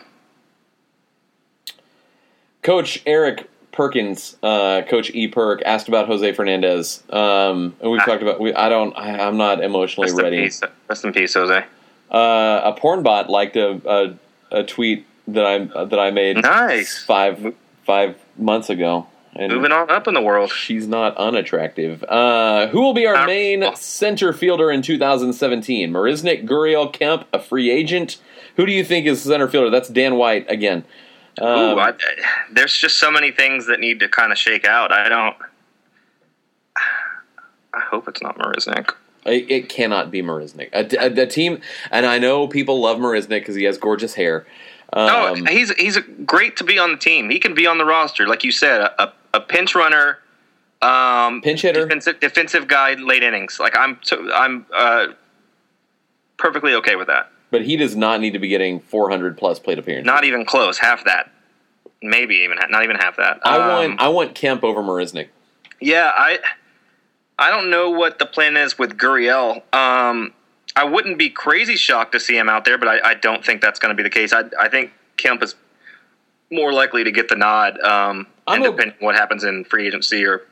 [2.61, 7.01] Coach Eric Perkins, uh, Coach E Perk asked about Jose Fernandez.
[7.09, 8.05] Um, and we've Ah.
[8.05, 8.39] talked about.
[8.39, 8.93] We, I don't.
[8.97, 10.43] I, I'm not emotionally Rest in ready.
[10.43, 10.61] peace.
[10.87, 11.63] Rest in peace, Jose.
[12.11, 14.15] Uh, a porn bot liked a, a
[14.51, 17.03] a tweet that I that I made Nice.
[17.03, 17.53] five
[17.85, 19.07] five months ago.
[19.35, 20.51] And Moving on up in the world.
[20.51, 22.03] She's not unattractive.
[22.03, 25.91] Uh, who will be our main center fielder in 2017?
[25.91, 28.17] Marisnick, Gurriel, Kemp, a free agent.
[28.57, 29.69] Who do you think is center fielder?
[29.69, 30.83] That's Dan White again.
[31.39, 31.93] Um, Ooh, I,
[32.51, 34.91] there's just so many things that need to kind of shake out.
[34.91, 35.35] I don't.
[37.73, 38.89] I hope it's not Marisnick.
[39.25, 40.69] It, it cannot be Marisnick.
[40.73, 41.61] A, a- a team,
[41.91, 44.45] and I know people love Marisnick because he has gorgeous hair.
[44.95, 47.29] No, Um, he's he's great to be on the team.
[47.29, 50.17] He can be on the roster, like you said, a, a pinch runner,
[50.81, 51.83] um, Pinch hitter.
[51.83, 53.59] defensive defensive guy, late innings.
[53.59, 55.07] Like I'm so, I'm uh,
[56.37, 57.31] perfectly okay with that.
[57.51, 60.05] but he does not need to be getting 400 plus plate appearances.
[60.05, 61.29] Not even close, half that,
[62.01, 63.39] maybe even not even half that.
[63.43, 65.27] I Um, want I want Kemp over Marisnick.
[65.81, 66.39] Yeah, I
[67.39, 69.63] I don't know what the plan is with Gurriel.
[69.73, 70.33] Um,
[70.75, 73.61] I wouldn't be crazy shocked to see him out there, but I, I don't think
[73.61, 74.33] that's going to be the case.
[74.33, 75.55] I, I think Kemp is
[76.51, 77.79] more likely to get the nod.
[77.81, 80.43] Um, and a- depending what happens in free agency or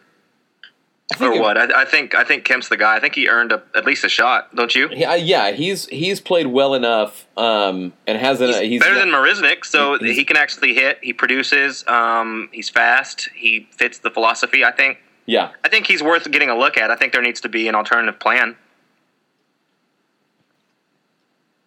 [1.19, 1.57] or it- what.
[1.57, 2.95] I, I think I think Kemp's the guy.
[2.95, 4.55] I think he earned a, at least a shot.
[4.55, 4.89] Don't you?
[4.91, 8.51] Yeah, yeah, he's he's played well enough, um, and hasn't.
[8.55, 10.99] He's, He's, better than Marisnick, so he can actually hit.
[11.01, 11.85] He produces.
[11.87, 13.29] Um, he's fast.
[13.35, 14.63] He fits the philosophy.
[14.63, 14.99] I think.
[15.27, 16.89] Yeah, I think he's worth getting a look at.
[16.89, 18.55] I think there needs to be an alternative plan.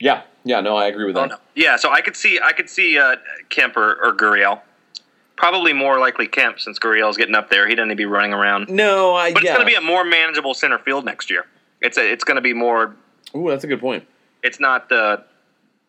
[0.00, 0.60] yeah, yeah.
[0.60, 1.40] No, I agree with that.
[1.54, 3.16] Yeah, so I could see I could see uh,
[3.50, 4.60] Kemp or, or Gurriel.
[5.36, 7.66] Probably more likely Kemp since Gurriel's getting up there.
[7.68, 8.68] He doesn't need to be running around.
[8.68, 9.32] No, I.
[9.32, 9.50] But yeah.
[9.50, 11.46] it's going to be a more manageable center field next year.
[11.80, 12.94] It's a, it's going to be more.
[13.34, 14.06] Ooh, that's a good point.
[14.42, 15.24] It's not the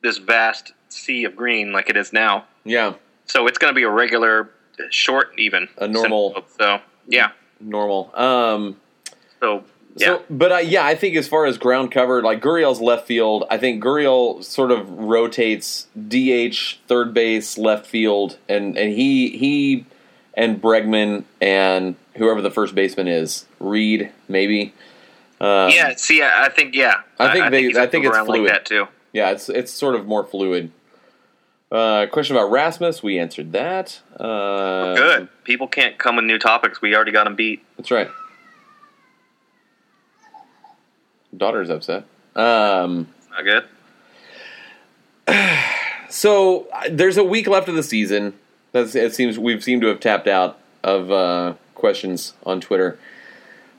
[0.01, 2.45] this vast sea of green like it is now.
[2.63, 2.93] Yeah,
[3.25, 4.49] So it's going to be a regular,
[4.89, 6.45] short, even A normal- field.
[6.59, 7.31] So yeah.
[7.61, 8.11] Normal.
[8.15, 8.77] Um,
[9.39, 9.63] So
[9.95, 10.07] yeah.
[10.07, 13.43] So, but uh, yeah, I think as far as ground cover, like Gurriel's left field,
[13.49, 19.85] I think Gurriel sort of rotates DH, third base, left field, and and he he
[20.33, 24.73] and Bregman and whoever the first baseman is, Reed maybe.
[25.41, 25.93] Um, yeah.
[25.97, 27.01] See, I I think yeah.
[27.19, 28.51] I think they- he's I think it's around like fluid.
[28.51, 28.87] that too.
[29.11, 30.71] yeah, it's it's sort of more fluid.
[31.71, 34.01] Uh, question about Rasmus, we answered that.
[34.19, 35.29] Uh, Good.
[35.45, 36.81] People can't come with new topics.
[36.81, 37.63] We already got them beat.
[37.77, 38.09] That's right.
[41.35, 42.03] Daughter's upset.
[42.35, 43.65] Um, Not good.
[46.11, 48.33] So uh, there's a week left of the season.
[48.73, 52.99] That's, it seems we've seemed to have tapped out of uh, questions on Twitter.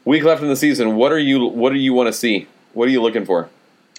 [0.06, 0.96] Week left in the season.
[0.96, 1.44] What are you?
[1.44, 2.48] What do you want to see?
[2.72, 3.50] What are you looking for?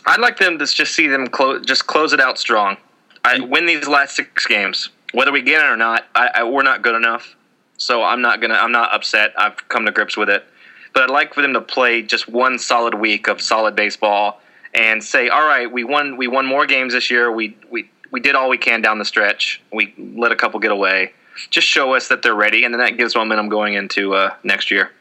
[0.07, 2.77] I'd like them to just see them close, just close it out strong.
[3.23, 6.05] I win these last six games, whether we get it or not.
[6.13, 7.35] I, I, we're not good enough,
[7.77, 8.55] so I'm not gonna.
[8.55, 9.33] I'm not upset.
[9.37, 10.45] I've come to grips with it.
[10.93, 14.41] But I'd like for them to play just one solid week of solid baseball
[14.73, 16.17] and say, "All right, we won.
[16.17, 17.31] We won more games this year.
[17.31, 19.61] We we we did all we can down the stretch.
[19.71, 21.13] We let a couple get away.
[21.49, 24.69] Just show us that they're ready, and then that gives momentum going into uh, next
[24.69, 24.91] year.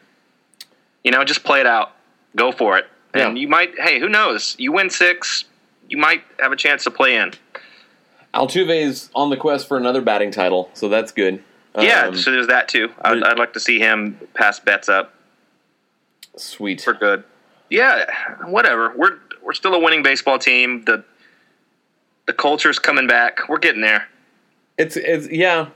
[1.04, 1.92] You know, just play it out.
[2.36, 2.86] Go for it.
[3.14, 4.56] And you might, hey, who knows?
[4.58, 5.44] You win six,
[5.88, 7.32] you might have a chance to play in.
[8.34, 11.42] Altuve's on the quest for another batting title, so that's good.
[11.78, 12.90] yeah, Um, so there's that too.
[13.02, 15.14] I'd, I'd like to see him pass bets up
[16.36, 16.80] sweet.
[16.80, 17.24] for good.
[17.70, 18.04] Yeah,
[18.46, 18.92] whatever.
[18.96, 20.84] We're we're still a winning baseball team.
[20.84, 21.04] The
[22.26, 23.48] the culture's coming back.
[23.48, 24.08] We're getting there.
[24.78, 25.68] It's it's yeah.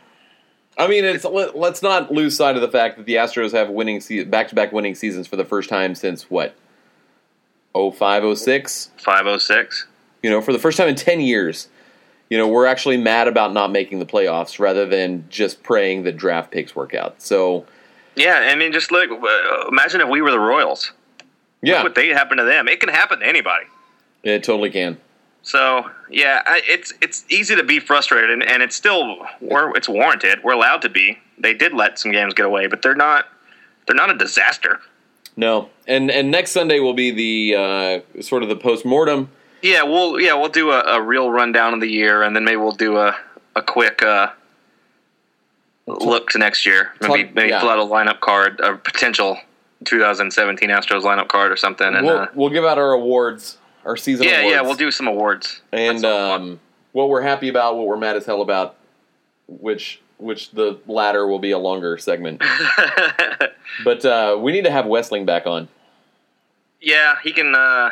[0.79, 3.71] I mean, it's let, let's not lose sight of the fact that the Astros have
[3.71, 6.55] winning back to back winning seasons for the first time since what?
[7.75, 8.91] 05, 06?
[8.99, 9.87] Five oh six.
[10.23, 11.69] You know, for the first time in 10 years.
[12.29, 16.17] You know, we're actually mad about not making the playoffs rather than just praying that
[16.17, 17.23] draft picks work out.
[17.23, 17.67] So,
[18.17, 19.11] Yeah, I mean, just look.
[19.11, 20.93] uh, Imagine if we were the Royals.
[21.63, 22.67] yeah, Look what they happened to them.
[22.69, 23.67] It can happen to anybody.
[24.25, 24.99] it totally can.
[25.43, 29.89] So yeah, I, it's it's easy to be frustrated, and, and it's still we're, it's
[29.89, 30.43] warranted.
[30.43, 31.19] We're allowed to be.
[31.39, 33.27] They did let some games get away, but they're not
[33.87, 34.81] they're not a disaster.
[35.37, 35.71] No.
[35.87, 39.31] And and next Sunday will be the uh, sort of the post-mortem.
[39.67, 42.57] Yeah, we'll yeah we'll do a, a real rundown of the year, and then maybe
[42.57, 43.17] we'll do a
[43.57, 44.29] a quick uh,
[45.87, 46.93] look to next year.
[47.01, 47.61] Maybe Talk- maybe yeah.
[47.61, 49.39] fill out a lineup card, a potential
[49.85, 51.87] 2017 Astros lineup card or something.
[51.87, 54.55] And We'll, uh, we'll give out our awards, our season yeah, awards.
[54.55, 55.61] yeah, we'll do some awards.
[55.73, 56.61] and what um,
[56.93, 58.77] what we're happy about, what we're mad as hell about,
[59.49, 62.43] which which the latter will be a longer segment.
[63.85, 65.69] but uh, we need to have Westling back on.
[66.81, 67.55] yeah, he can.
[67.55, 67.91] Uh,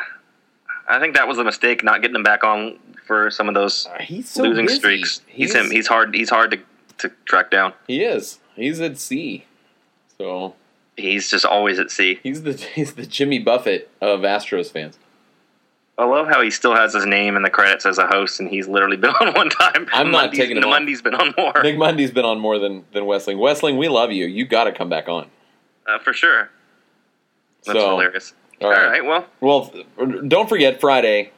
[0.87, 2.77] I think that was a mistake not getting him back on
[3.07, 4.77] for some of those He's so losing busy.
[4.77, 5.21] streaks.
[5.27, 5.71] He's, He's- him.
[5.71, 6.13] He's hard.
[6.15, 6.59] He's hard to,
[6.99, 7.73] to track down.
[7.87, 8.39] He is.
[8.55, 9.45] He's at sea.
[10.17, 10.55] So
[10.97, 12.19] He's just always at sea.
[12.23, 14.97] he's the he's the Jimmy Buffett of Astros fans.
[15.97, 18.49] I love how he still has his name in the credits as a host, and
[18.49, 19.87] he's literally been on one time.
[19.93, 20.69] I'm not Mundy's- taking off.
[20.69, 23.37] Mundy's been on more Nick Mundy's been on more than than Westling.
[23.39, 24.25] Westling, we love you.
[24.25, 25.27] You got to come back on.
[25.87, 26.49] uh, for sure.
[27.65, 28.33] That's So, hilarious.
[28.61, 29.01] All All right.
[29.01, 29.05] right.
[29.05, 29.71] Well, Well,
[30.27, 31.31] don't forget Friday.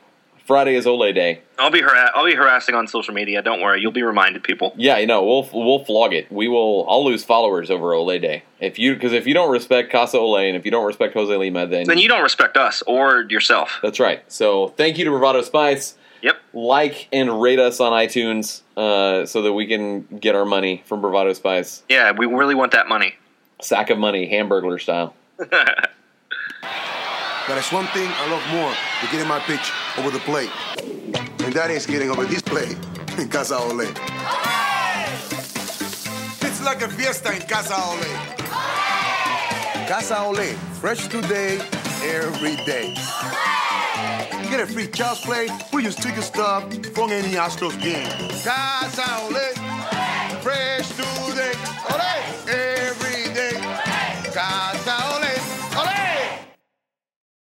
[0.45, 1.41] Friday is Ole Day.
[1.59, 3.41] I'll be I'll be harassing on social media.
[3.41, 3.81] Don't worry.
[3.81, 4.73] You'll be reminded, people.
[4.77, 6.31] Yeah, you know we'll we'll flog it.
[6.31, 6.89] We will.
[6.89, 10.37] I'll lose followers over Ole Day if you because if you don't respect Casa Ole
[10.37, 13.77] and if you don't respect Jose Lima, then Then you don't respect us or yourself.
[13.83, 14.23] that's right.
[14.31, 15.97] So thank you to Bravado Spice.
[16.21, 16.37] Yep.
[16.53, 21.01] Like and rate us on iTunes uh, so that we can get our money from
[21.01, 21.83] Bravado Spice.
[21.89, 23.15] Yeah, we really want that money.
[23.61, 25.13] Sack of money, Hamburglar style.
[27.47, 30.49] But there's one thing I love more than getting my pitch over the plate.
[31.45, 32.77] And that is getting over this plate
[33.17, 33.87] in Casa Ole.
[36.41, 38.37] It's like a fiesta in Casa Ole.
[39.87, 41.59] Casa Ole, fresh today,
[42.03, 42.93] every day.
[44.49, 45.47] Get a free child's play.
[45.71, 48.09] We use ticket stub from any Astros game.
[48.43, 49.66] Casa Ole.